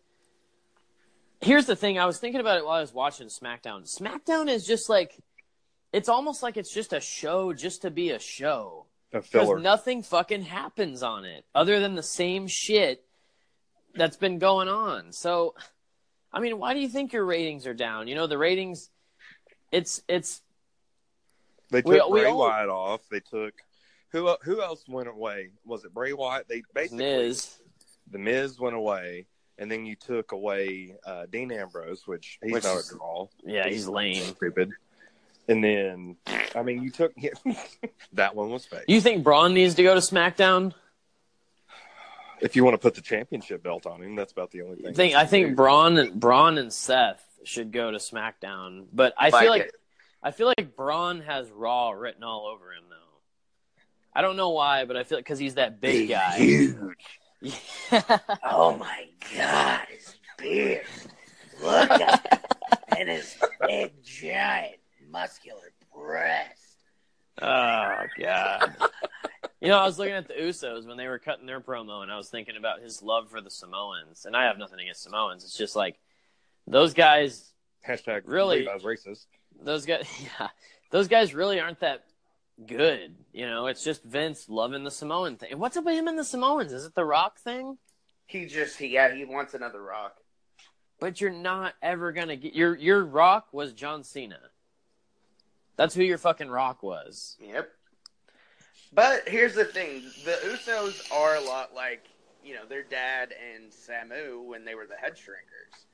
[1.42, 3.84] here's the thing, I was thinking about it while I was watching SmackDown.
[3.92, 5.18] SmackDown is just like
[5.92, 8.86] it's almost like it's just a show just to be a show.
[9.12, 9.58] A Because filler.
[9.58, 13.04] nothing fucking happens on it other than the same shit
[13.94, 15.12] that's been going on.
[15.12, 15.54] So,
[16.32, 18.08] I mean, why do you think your ratings are down?
[18.08, 18.88] You know, the ratings,
[19.70, 20.40] it's it's
[21.72, 23.00] They took We- we Bray all- Wyatt off.
[23.10, 23.54] They took
[24.10, 25.50] who who else went away?
[25.64, 26.46] Was it Bray Wyatt?
[26.48, 27.56] They basically Miz.
[28.10, 29.26] the Miz went away,
[29.58, 33.26] and then you took away uh, Dean Ambrose, which he's Which not is- a draw.
[33.44, 34.22] Yeah, he's lame.
[34.22, 34.70] stupid.
[35.48, 36.16] And then,
[36.54, 37.12] I mean, you took
[38.12, 38.84] that one was fake.
[38.86, 40.72] You think Braun needs to go to SmackDown?
[42.40, 44.86] if you want to put the championship belt on him, that's about the only thing.
[44.88, 49.42] I think I think Braun Braun and Seth should go to SmackDown, but I Like
[49.42, 49.74] feel like it.
[50.22, 52.96] I feel like Braun has Raw written all over him though.
[54.14, 56.36] I don't know why, but I feel because he's that big guy.
[56.38, 57.20] Huge.
[58.44, 59.06] Oh my
[59.36, 60.86] god, his beard.
[61.62, 62.38] Look at it.
[62.98, 64.76] And his big, giant,
[65.10, 66.76] muscular breast.
[67.40, 68.76] Oh god.
[69.60, 72.12] You know, I was looking at the Usos when they were cutting their promo, and
[72.12, 74.24] I was thinking about his love for the Samoans.
[74.26, 75.42] And I have nothing against Samoans.
[75.42, 75.98] It's just like
[76.66, 77.52] those guys.
[77.88, 78.66] Hashtag Really?
[78.66, 79.26] Levi's racist.
[79.64, 80.06] Those guys.
[80.40, 80.48] Yeah,
[80.90, 82.04] those guys really aren't that
[82.66, 83.14] good.
[83.32, 85.58] You know, it's just Vince loving the Samoan thing.
[85.58, 86.72] What's up with him and the Samoans?
[86.72, 87.78] Is it the Rock thing?
[88.26, 90.16] He just, he, yeah, he wants another rock.
[91.00, 94.38] But you're not ever gonna get your your Rock was John Cena.
[95.76, 97.36] That's who your fucking Rock was.
[97.40, 97.68] Yep.
[98.92, 102.04] But here's the thing: the Usos are a lot like
[102.44, 105.86] you know their dad and Samu when they were the head shrinkers.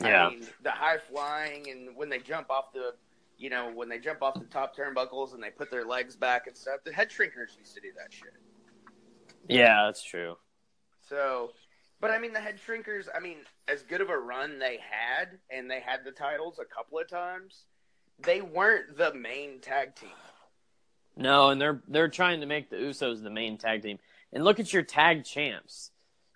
[0.00, 0.26] Yeah.
[0.26, 2.94] I mean, the high flying and when they jump off the,
[3.36, 6.46] you know, when they jump off the top turnbuckles and they put their legs back
[6.46, 6.80] and stuff.
[6.84, 8.34] The head shrinkers used to do that shit.
[9.48, 10.36] Yeah, that's true.
[11.08, 11.52] So,
[12.00, 13.08] but I mean, the head shrinkers.
[13.14, 16.64] I mean, as good of a run they had, and they had the titles a
[16.64, 17.64] couple of times.
[18.20, 20.10] They weren't the main tag team.
[21.16, 23.98] No, and they're they're trying to make the Usos the main tag team.
[24.32, 25.90] And look at your tag champs.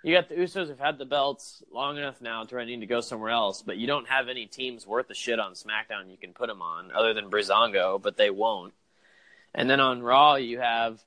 [0.05, 3.01] You got the Usos have had the belts long enough now to need to go
[3.01, 6.33] somewhere else, but you don't have any teams worth a shit on SmackDown you can
[6.33, 8.75] put them on other than Breezango, but they won't.
[9.55, 11.03] And then on Raw you have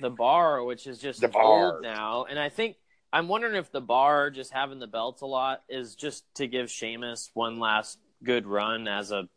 [0.00, 1.74] the Bar, which is just The Bar.
[1.74, 2.76] old now, and I think
[3.12, 6.70] I'm wondering if the Bar just having the belts a lot is just to give
[6.70, 9.28] Sheamus one last good run as a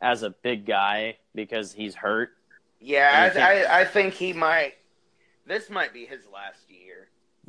[0.00, 2.30] as a big guy because he's hurt.
[2.80, 4.74] Yeah, I, I, I think he might.
[5.46, 6.69] This might be his last.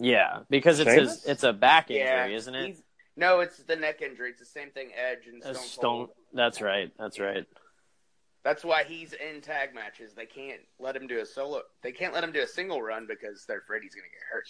[0.03, 1.21] Yeah, because it's Sheamus?
[1.21, 2.65] his, it's a back injury, yeah, isn't it?
[2.65, 2.81] he's-
[3.15, 4.31] No, it's the neck injury.
[4.31, 5.81] It's the same thing Edge and Stone, Stone.
[6.07, 6.09] Cold.
[6.33, 6.91] That's right.
[6.97, 7.45] That's right.
[8.43, 10.13] That's why he's in tag matches.
[10.15, 11.61] They can't let him do a solo.
[11.83, 14.23] They can't let him do a single run because they're afraid he's going to get
[14.31, 14.47] hurt.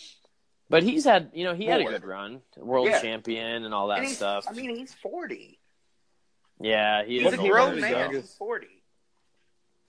[0.70, 3.02] But he's had, you know, he had a good run, world Yeah.
[3.02, 4.46] champion and all that And stuff.
[4.48, 5.60] I mean, he's forty.
[6.62, 7.60] yeah, he He's is a Wasn't he old.
[7.60, 8.16] one of grown the man.
[8.16, 8.84] He's forty.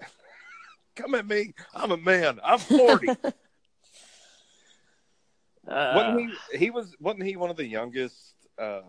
[0.96, 1.54] Come at me.
[1.72, 2.40] I'm a man.
[2.42, 3.06] I'm 40.
[5.66, 6.58] Uh, wasn't he?
[6.58, 6.94] He was.
[7.00, 8.80] Wasn't he one of the youngest uh,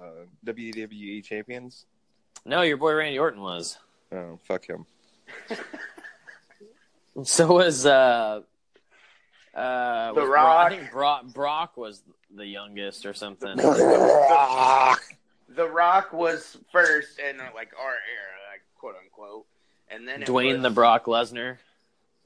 [0.45, 1.85] WWE champions?
[2.45, 3.77] no, your boy Randy Orton was.
[4.11, 4.85] Oh, fuck him.
[7.23, 8.41] So was uh,
[9.53, 10.71] uh, The was Rock.
[10.71, 12.01] I think Brock, Brock was
[12.35, 13.55] the youngest or something.
[13.55, 14.97] The
[15.69, 19.45] Rock was first in like our era, like quote unquote,
[19.89, 21.57] and then Dwayne the Brock Lesnar.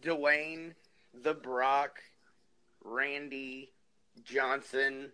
[0.01, 0.73] Dwayne,
[1.13, 1.99] the Brock,
[2.85, 3.71] Randy,
[4.24, 5.11] Johnson,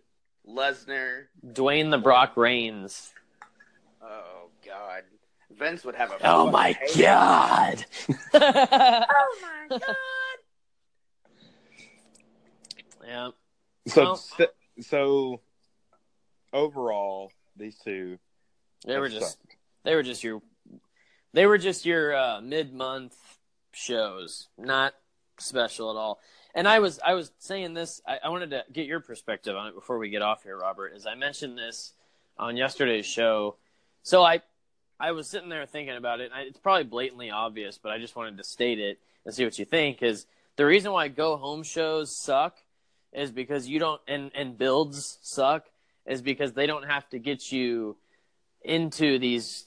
[0.48, 1.24] Lesnar.
[1.46, 3.12] Dwayne the Brock Reigns.
[4.02, 5.02] Oh God,
[5.50, 6.18] Vince would have a.
[6.24, 6.98] Oh my hate.
[7.02, 7.84] god.
[8.34, 9.80] Oh my God.
[13.06, 13.28] yeah.
[13.86, 14.50] So, Well- st-
[14.80, 15.40] so
[16.52, 18.18] overall, these two.
[18.86, 19.56] They were just sucked.
[19.84, 20.42] they were just your
[21.32, 23.14] they were just your uh, mid month
[23.72, 24.94] shows, not
[25.38, 26.20] special at all.
[26.54, 28.00] And I was I was saying this.
[28.06, 30.92] I, I wanted to get your perspective on it before we get off here, Robert.
[30.94, 31.92] As I mentioned this
[32.38, 33.56] on yesterday's show,
[34.02, 34.42] so I
[35.00, 36.26] I was sitting there thinking about it.
[36.26, 39.44] And I, it's probably blatantly obvious, but I just wanted to state it and see
[39.44, 40.02] what you think.
[40.02, 40.26] Is
[40.56, 42.56] the reason why go home shows suck
[43.12, 45.64] is because you don't and and builds suck
[46.06, 47.96] is because they don't have to get you
[48.62, 49.66] into these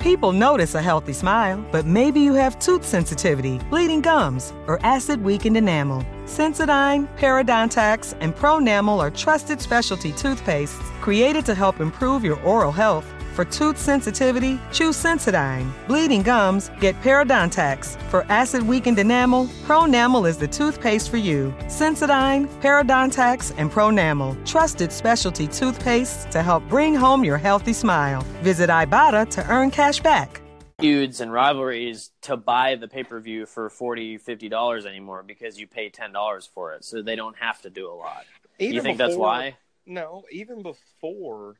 [0.00, 5.22] People notice a healthy smile, but maybe you have tooth sensitivity, bleeding gums, or acid
[5.22, 6.02] weakened enamel.
[6.24, 13.06] Sensodyne, Parodontax, and Pronamel are trusted specialty toothpastes created to help improve your oral health.
[13.32, 15.72] For tooth sensitivity, choose Sensodyne.
[15.86, 17.96] Bleeding gums, get Parodontax.
[18.10, 21.54] For acid weakened enamel, Pronamel is the toothpaste for you.
[21.62, 28.20] Sensodyne, Parodontax, and Pronamel, trusted specialty toothpastes to help bring home your healthy smile.
[28.42, 30.42] Visit Ibotta to earn cash back.
[30.78, 35.58] feuds and rivalries to buy the pay per view for 40 50 dollars anymore because
[35.58, 38.24] you pay ten dollars for it, so they don't have to do a lot.
[38.58, 39.56] Even you think that's why?
[39.86, 41.54] No, even before,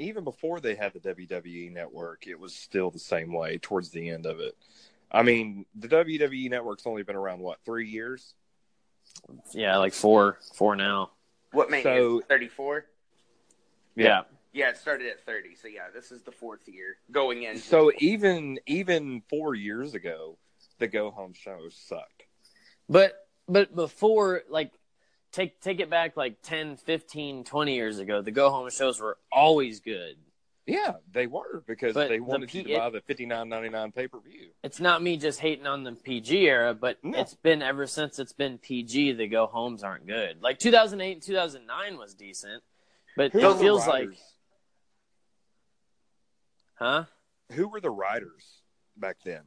[0.00, 4.08] even before they had the WWE network, it was still the same way towards the
[4.08, 4.56] end of it.
[5.12, 8.34] I mean, the WWE network's only been around what three years.
[9.52, 11.10] Yeah, like four four now.
[11.52, 12.86] What made So- it thirty four?
[13.96, 14.22] Yeah.
[14.52, 15.54] Yeah, it started at thirty.
[15.54, 17.56] So yeah, this is the fourth year going in.
[17.58, 20.38] So even even four years ago,
[20.78, 22.24] the go home shows sucked.
[22.88, 23.14] But
[23.48, 24.72] but before like
[25.32, 29.18] take take it back like 10, 15, 20 years ago, the go home shows were
[29.32, 30.16] always good.
[30.66, 33.70] Yeah, they were because But they the wanted you to buy the fifty nine ninety
[33.70, 34.50] nine pay per view.
[34.62, 37.18] It's not me just hating on the PG era, but No.
[37.18, 39.12] it's been ever since it's been PG.
[39.14, 40.40] The go homes aren't good.
[40.42, 42.62] Like 2008 and 2009 was decent,
[43.16, 44.10] but Who it feels like,
[46.74, 47.04] huh?
[47.52, 48.62] Who were the writers
[48.96, 49.42] back then?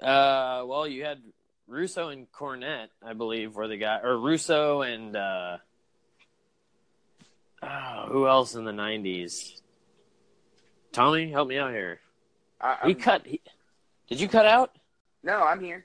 [0.00, 1.20] Uh, well, you had
[1.68, 5.58] Russo and Cornette, I believe, were the guy, or Russo and uh,
[7.62, 9.60] oh, who else in the '90s?
[10.92, 12.00] Tommy, help me out here.
[12.60, 13.26] I, He I'm- cut.
[13.26, 13.40] He,
[14.08, 14.76] did you cut out?
[15.22, 15.84] No, I'm here.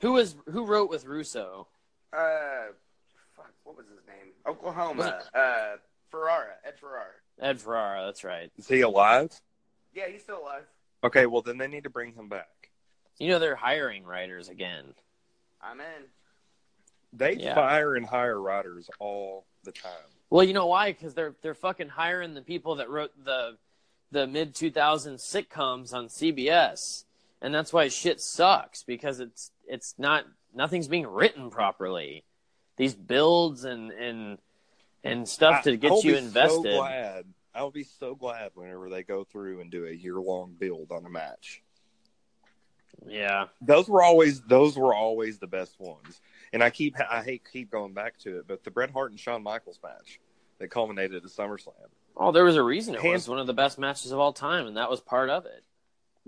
[0.00, 1.66] Who was who wrote with Russo?
[2.12, 2.72] Uh,
[3.36, 4.32] fuck, what was his name?
[4.46, 5.20] Oklahoma.
[5.34, 5.76] Uh,
[6.10, 6.54] Ferrara.
[6.64, 7.10] Ed Ferrara.
[7.40, 8.06] Ed Ferrara.
[8.06, 8.50] That's right.
[8.58, 9.30] Is he alive?
[9.94, 10.64] Yeah, he's still alive.
[11.04, 12.59] Okay, well then they need to bring him back.
[13.20, 14.94] You know they're hiring writers again.
[15.62, 16.04] I'm in.
[17.12, 17.54] They Yeah.
[17.54, 19.92] fire and hire writers all the time.
[20.30, 20.92] Well, you know why?
[20.92, 23.58] Because they're they're fucking hiring the people that wrote the
[24.10, 27.04] the mid 2000s sitcoms on CBS,
[27.42, 32.24] and that's why shit sucks because it's it's not nothing's being written properly.
[32.76, 34.38] These builds and and
[35.04, 36.72] and stuff to I- get I'll you be invested.
[36.72, 37.26] So glad.
[37.54, 41.04] I'll be so glad whenever they go through and do a year long build on
[41.04, 41.62] a match.
[43.06, 46.20] Yeah, Those were always those were always the best ones.
[46.52, 49.20] And I keep I hate keep going back to it, but the Bret Hart and
[49.20, 50.20] Shawn Michaels match
[50.58, 53.78] that culminated at SummerSlam oh, there was a reason it was one of the best
[53.78, 55.64] matches of all time, and that was part of it.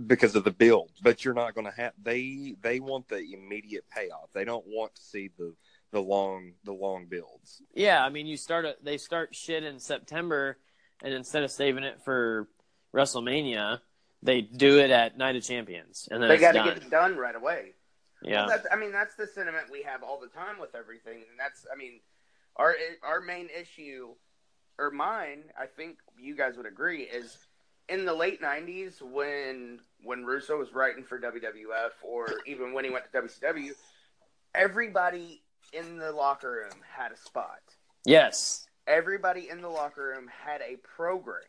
[0.07, 0.91] because of the build.
[1.03, 4.33] But you're not going to have they they want the immediate payoff.
[4.33, 5.55] They don't want to see the
[5.93, 7.63] the long the long builds.
[7.75, 10.57] Yeah, I mean, you start a, they start shit in September,
[11.03, 12.49] and instead of saving it for
[12.95, 13.81] WrestleMania,
[14.23, 17.35] they do it at Night of Champions, and They got to get it done right
[17.35, 17.73] away.
[18.23, 21.39] Yeah, Well, I mean, that's the sentiment we have all the time with everything, and
[21.39, 21.99] that's, I mean,
[22.55, 24.15] our our main issue,
[24.79, 27.37] or mine, I think you guys would agree, is
[27.89, 32.91] in the late '90s when when Russo was writing for WWF, or even when he
[32.91, 33.73] went to WCW,
[34.55, 35.43] everybody
[35.73, 37.61] in the locker room had a spot.
[38.05, 41.43] yes, Everybody in the locker room had a program.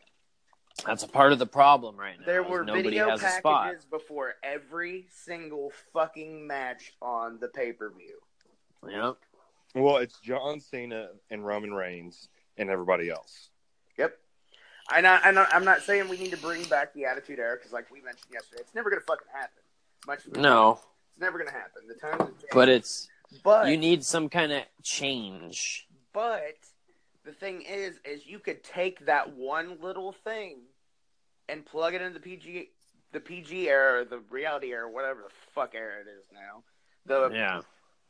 [0.84, 2.26] That's a part of the problem right now.
[2.26, 3.64] There is were nobody video has a spot.
[3.66, 8.18] packages before every single fucking match on the pay per view.
[8.88, 9.16] Yep.
[9.76, 13.50] Well, it's John Cena and Roman Reigns and everybody else.
[13.98, 14.16] Yep.
[14.94, 17.56] And, I, and I- I'm not saying we need to bring back the Attitude Era
[17.56, 19.62] because, like we mentioned yesterday, it's never going to fucking happen.
[20.06, 20.78] Much No, want,
[21.12, 21.82] it's never going to happen.
[21.88, 22.52] The times have changed.
[22.52, 23.08] but it's
[23.42, 25.86] but you need some kind of change.
[26.12, 26.56] but
[27.24, 30.58] the thing is, is you could take that one little thing
[31.48, 32.70] and plug it into the PG,
[33.12, 36.62] the PG era, or the reality era, whatever the fuck era it is now.
[37.06, 37.60] The Yeah.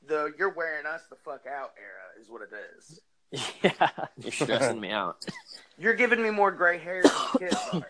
[0.07, 3.01] the you're wearing us the fuck out era is what it is.
[3.63, 3.91] Yeah,
[4.21, 5.25] you're stressing me out.
[5.79, 7.83] You're giving me more gray hair than kids are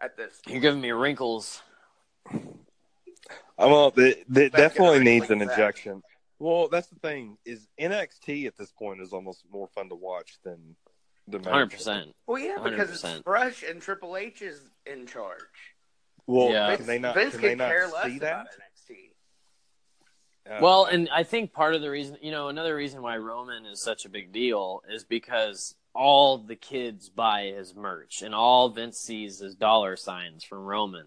[0.00, 0.40] at this.
[0.46, 1.60] You're giving me wrinkles.
[2.32, 2.38] Uh,
[3.58, 5.50] Well, it, it That's definitely needs like an that.
[5.50, 6.02] injection.
[6.38, 10.38] Well, that's the thing is NXT at this point is almost more fun to watch
[10.44, 10.76] than
[11.26, 11.48] the main.
[11.52, 12.12] Hundred percent.
[12.26, 13.24] Well, yeah, because it's 100%.
[13.24, 15.40] fresh and Triple H is in charge.
[16.26, 16.76] Well, Yeah.
[16.76, 17.14] can they not?
[17.14, 18.58] Vince can they not care less see about that?
[18.86, 19.14] NXT.
[20.50, 23.66] Uh, Well, and I think part of the reason, you know, another reason why Roman
[23.66, 28.68] is such a big deal is because all the kids buy his merch and all
[28.68, 31.06] Vince sees is dollar signs from Roman.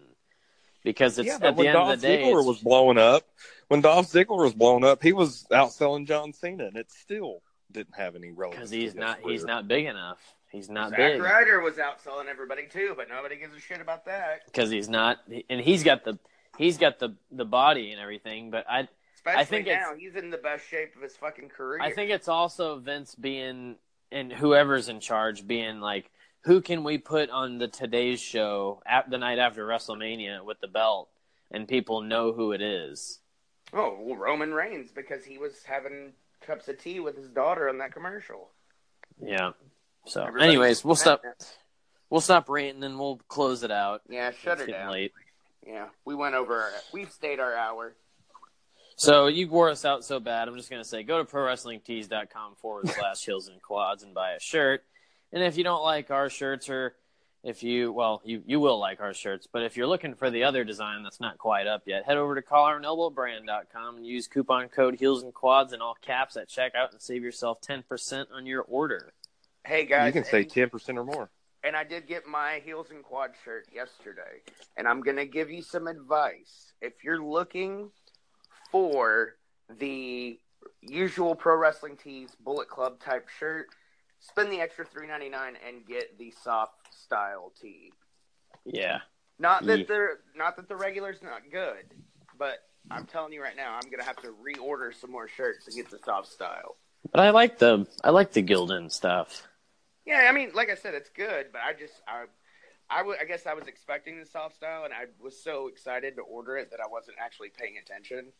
[0.84, 3.24] Because it's yeah, at the when end Dolph of the day, Ziggler was blowing up,
[3.68, 7.94] when Dolph Ziggler was blowing up, he was outselling John Cena, and it still didn't
[7.94, 8.56] have any relevance.
[8.56, 10.18] because he's to his not he's not big enough.
[10.50, 14.04] He's not Zack big Ryder was outselling everybody too, but nobody gives a shit about
[14.04, 14.44] that.
[14.44, 15.18] because he's not,
[15.48, 16.18] and he's got the
[16.58, 18.50] he's got the the body and everything.
[18.50, 21.80] But I Especially think now, he's in the best shape of his fucking career.
[21.80, 23.76] I think it's also Vince being
[24.10, 26.10] and whoever's in charge being like,
[26.44, 30.68] who can we put on the Today's Show at the night after WrestleMania with the
[30.68, 31.08] belt,
[31.50, 33.20] and people know who it is.
[33.72, 37.78] Oh, well, Roman Reigns because he was having cups of tea with his daughter on
[37.78, 38.48] that commercial.
[39.20, 39.52] Yeah.
[40.06, 41.22] So, Everybody- anyways, we'll stop.
[42.10, 44.02] We'll stop ranting and we'll close it out.
[44.08, 44.92] Yeah, shut It's getting down.
[44.92, 45.12] late.
[45.66, 46.60] Yeah, we went over.
[46.60, 47.94] Our, we've stayed our hour.
[48.96, 50.48] So you wore us out so bad.
[50.48, 54.40] I'm just gonna say, go to prowrestlingtees.com forward slash heels and quads and buy a
[54.40, 54.84] shirt.
[55.32, 56.94] And if you don't like our shirts, or
[57.42, 60.44] if you well, you you will like our shirts, but if you're looking for the
[60.44, 64.96] other design that's not quite up yet, head over to collarandelbowbrand.com and use coupon code
[64.98, 68.62] heels and quads in all caps at checkout and save yourself ten percent on your
[68.62, 69.12] order.
[69.64, 71.30] Hey guys, You can say ten percent or more.
[71.64, 74.42] and I did get my heels and quad shirt yesterday.
[74.76, 76.72] And I'm gonna give you some advice.
[76.80, 77.90] If you're looking
[78.70, 79.36] for
[79.78, 80.38] the
[80.80, 83.66] usual pro wrestling tees Bullet Club type shirt,
[84.22, 87.92] spend the extra three ninety nine and get the soft style tee.
[88.64, 89.00] Yeah.
[89.38, 89.84] Not that Yeah.
[89.88, 91.84] they're not that the regular's not good,
[92.38, 92.58] but
[92.90, 95.90] I'm telling you right now, I'm gonna have to reorder some more shirts to get
[95.90, 96.76] the soft style.
[97.10, 99.46] But I like the I like the Gildan stuff.
[100.04, 102.24] Yeah, I mean, like I said, it's good, but I just I,
[102.90, 106.16] I, w- I guess I was expecting the soft style, and I was so excited
[106.16, 108.32] to order it that I wasn't actually paying attention.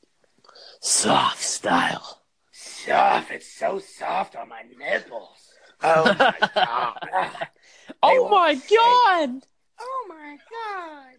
[0.80, 2.22] Soft style.
[2.50, 5.51] Soft, it's so soft on my nipples.
[5.84, 6.98] Oh my god!
[8.02, 9.42] Oh my god!
[9.80, 11.16] Oh my god!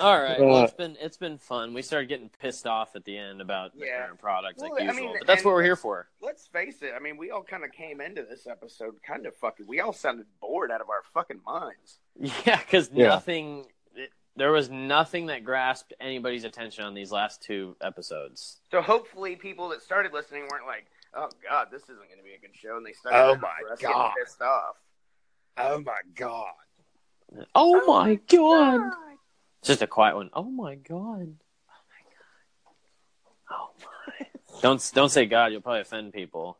[0.00, 0.38] All right.
[0.40, 1.72] Well, Uh, it's been it's been fun.
[1.72, 4.04] We started getting pissed off at the end about the Yeah.
[4.06, 6.08] current product Well, like I usual, mean, but that's what we're here for.
[6.20, 6.92] Let's face it.
[6.94, 9.66] I mean, we all kind of came into this episode kind of fucking.
[9.66, 11.98] We all sounded bored out of our fucking minds.
[12.46, 13.08] Yeah, because Yeah.
[13.08, 13.66] nothing.
[13.94, 18.58] It, there was nothing that grasped anybody's attention on these last two episodes.
[18.70, 22.25] So hopefully, people that started listening weren't like, "Oh God, this isn't going to be
[22.36, 23.18] a good show," and they started.
[23.18, 24.12] Oh my for getting God.
[24.18, 24.76] pissed off.
[25.58, 26.44] Oh my god.
[27.54, 28.92] Oh, my god!
[29.60, 30.30] It's just a quiet one.
[30.32, 31.34] Oh my god!
[31.68, 32.74] Oh my god!
[33.50, 34.26] Oh my!
[34.62, 35.50] Don't don't say God.
[35.52, 36.56] You'll probably offend people.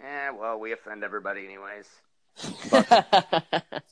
[0.00, 1.88] Eh, well, we offend everybody anyways,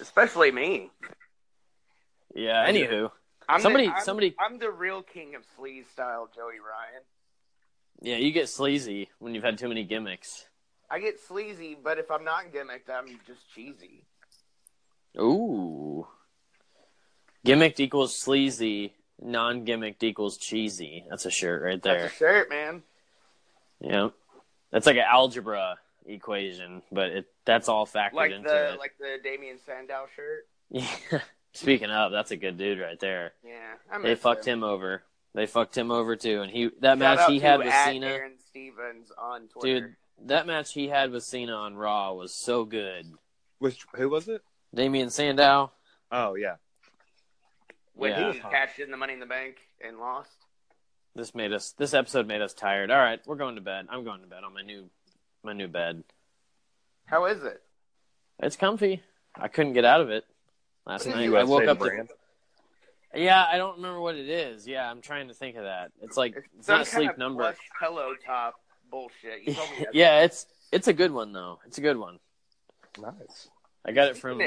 [0.00, 0.90] especially me.
[2.34, 2.68] yeah.
[2.68, 3.10] Anywho,
[3.48, 7.02] I'm Somebody- the, I'm, somebody- I'm the real king of sleaze style, Joey Ryan.
[8.02, 10.46] Yeah, you get sleazy when you've had too many gimmicks.
[10.90, 14.04] I get sleazy, but if I'm not gimmicked, I'm just cheesy.
[15.18, 16.06] Ooh.
[17.46, 18.94] Gimmicked equals sleazy.
[19.20, 21.04] Non-gimmicked equals cheesy.
[21.08, 22.02] That's a shirt right there.
[22.02, 22.82] That's a shirt, man.
[23.80, 24.08] Yeah,
[24.70, 25.76] that's like an algebra
[26.06, 28.78] equation, but it that's all factored Like into the it.
[28.78, 30.46] like the Damien Sandow shirt.
[31.12, 31.20] Yeah.
[31.54, 33.32] Speaking of, that's a good dude right there.
[33.46, 34.60] Yeah, I They fucked him.
[34.60, 35.02] him over.
[35.34, 38.32] They fucked him over too, and he that Shout match he had with Cena, Aaron
[38.38, 39.80] Stevens on Twitter.
[39.80, 39.96] dude.
[40.28, 43.06] That match he had with Cena on Raw was so good.
[43.58, 44.42] Which who was it?
[44.74, 45.72] Damien Sandow.
[46.10, 46.56] Oh yeah.
[47.94, 48.32] when Yeah.
[48.32, 50.36] he cashed in the Money in the Bank and lost.
[51.14, 51.72] This made us.
[51.72, 52.90] This episode made us tired.
[52.90, 53.86] All right, we're going to bed.
[53.90, 54.88] I'm going to bed on my new,
[55.42, 56.04] my new bed.
[57.06, 57.60] How is it?
[58.42, 59.02] It's comfy.
[59.34, 60.24] I couldn't get out of it
[60.86, 61.28] last night.
[61.34, 61.78] I woke up.
[61.78, 62.08] To, brand?
[63.14, 64.66] Yeah, I don't remember what it is.
[64.66, 65.92] Yeah, I'm trying to think of that.
[66.00, 67.54] It's like it's some not kind sleep number.
[67.80, 68.54] pillow top
[68.90, 69.42] bullshit.
[69.46, 69.94] You told me that.
[69.94, 71.58] yeah, it's it's a good one though.
[71.66, 72.18] It's a good one.
[73.00, 73.48] Nice.
[73.84, 74.40] I got it from.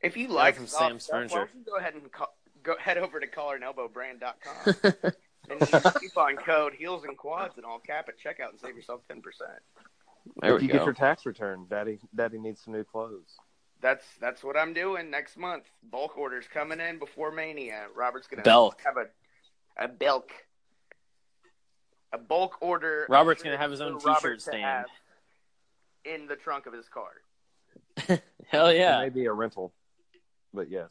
[0.00, 1.48] If you like from soft Sam's stuff, Furniture.
[1.54, 2.32] don't go ahead and call,
[2.62, 4.74] go head over to collarandelbowbrand.com
[5.50, 9.00] and use coupon code heels and quads in all cap at checkout and save yourself
[9.08, 9.50] ten percent.
[10.40, 10.78] There if we you go.
[10.78, 13.36] get your tax return, Daddy, Daddy needs some new clothes.
[13.80, 15.64] That's that's what I'm doing next month.
[15.90, 17.86] Bulk orders coming in before Mania.
[17.94, 18.80] Robert's gonna Belk.
[18.84, 19.06] have a
[19.82, 20.32] a bulk
[22.12, 23.06] a bulk order.
[23.08, 24.86] Robert's gonna have his own t-shirt to stand.
[26.04, 27.10] in the trunk of his car.
[28.48, 28.98] Hell It yeah!
[29.00, 29.72] may be a rental,
[30.54, 30.90] but yes.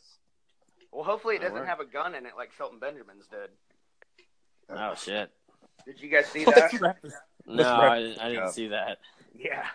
[0.91, 1.69] Well, hopefully it doesn't Alright.
[1.69, 3.49] have a gun in it like Shelton Benjamin's did.
[4.69, 5.29] Oh shit!
[5.85, 6.71] Did you guys see that?
[7.45, 8.99] No, I, didn't- I didn't see that.
[9.37, 9.65] Yeah.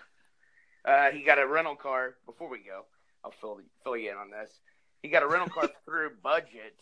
[0.84, 2.14] Uh, he got a rental car.
[2.26, 2.84] Before we go,
[3.24, 4.50] I'll fill fill you in on this.
[5.02, 6.80] He got a rental car through budget.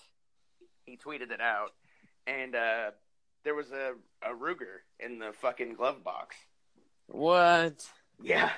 [0.85, 1.75] He tweeted it out,
[2.27, 2.91] and uh,
[3.45, 3.93] there was a,
[4.23, 6.37] a Ruger in the fucking glove box.
[7.07, 7.87] What?
[8.23, 8.51] Yeah.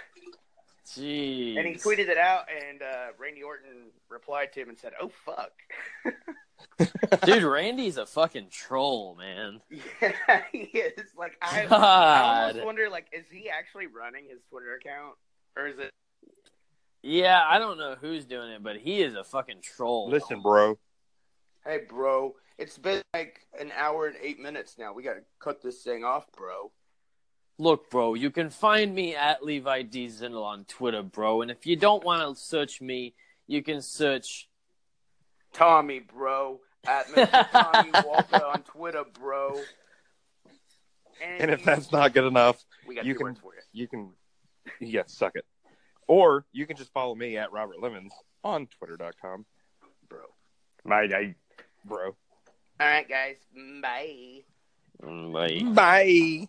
[0.86, 1.56] Jeez.
[1.56, 5.10] And he tweeted it out, and uh, Randy Orton replied to him and said, "Oh
[5.24, 5.52] fuck."
[7.24, 9.60] Dude, Randy's a fucking troll, man.
[10.00, 11.10] yeah, he is.
[11.16, 15.14] Like I, I almost wonder, like, is he actually running his Twitter account,
[15.56, 15.90] or is it?
[17.02, 20.08] Yeah, I don't know who's doing it, but he is a fucking troll.
[20.08, 20.78] Listen, bro.
[21.64, 24.92] Hey, bro, it's been like an hour and eight minutes now.
[24.92, 26.70] We got to cut this thing off, bro.
[27.58, 31.42] Look, bro, you can find me at Levi D Zindel on Twitter, bro.
[31.42, 33.14] And if you don't want to search me,
[33.46, 34.48] you can search.
[35.52, 37.50] Tommy, bro, at Mr.
[37.52, 39.60] Tommy Walker on Twitter, bro.
[41.20, 43.60] And if that's not good enough, we got you two can for you.
[43.72, 44.10] you can
[44.80, 45.44] yeah, suck it.
[46.12, 48.12] Or you can just follow me at Robert Lemons
[48.44, 49.46] on twitter.com.
[50.10, 50.20] Bro.
[50.84, 51.36] My day,
[51.86, 52.08] bro.
[52.08, 53.36] All right, guys.
[53.80, 54.42] Bye.
[55.02, 55.62] Bye.
[55.72, 56.48] Bye.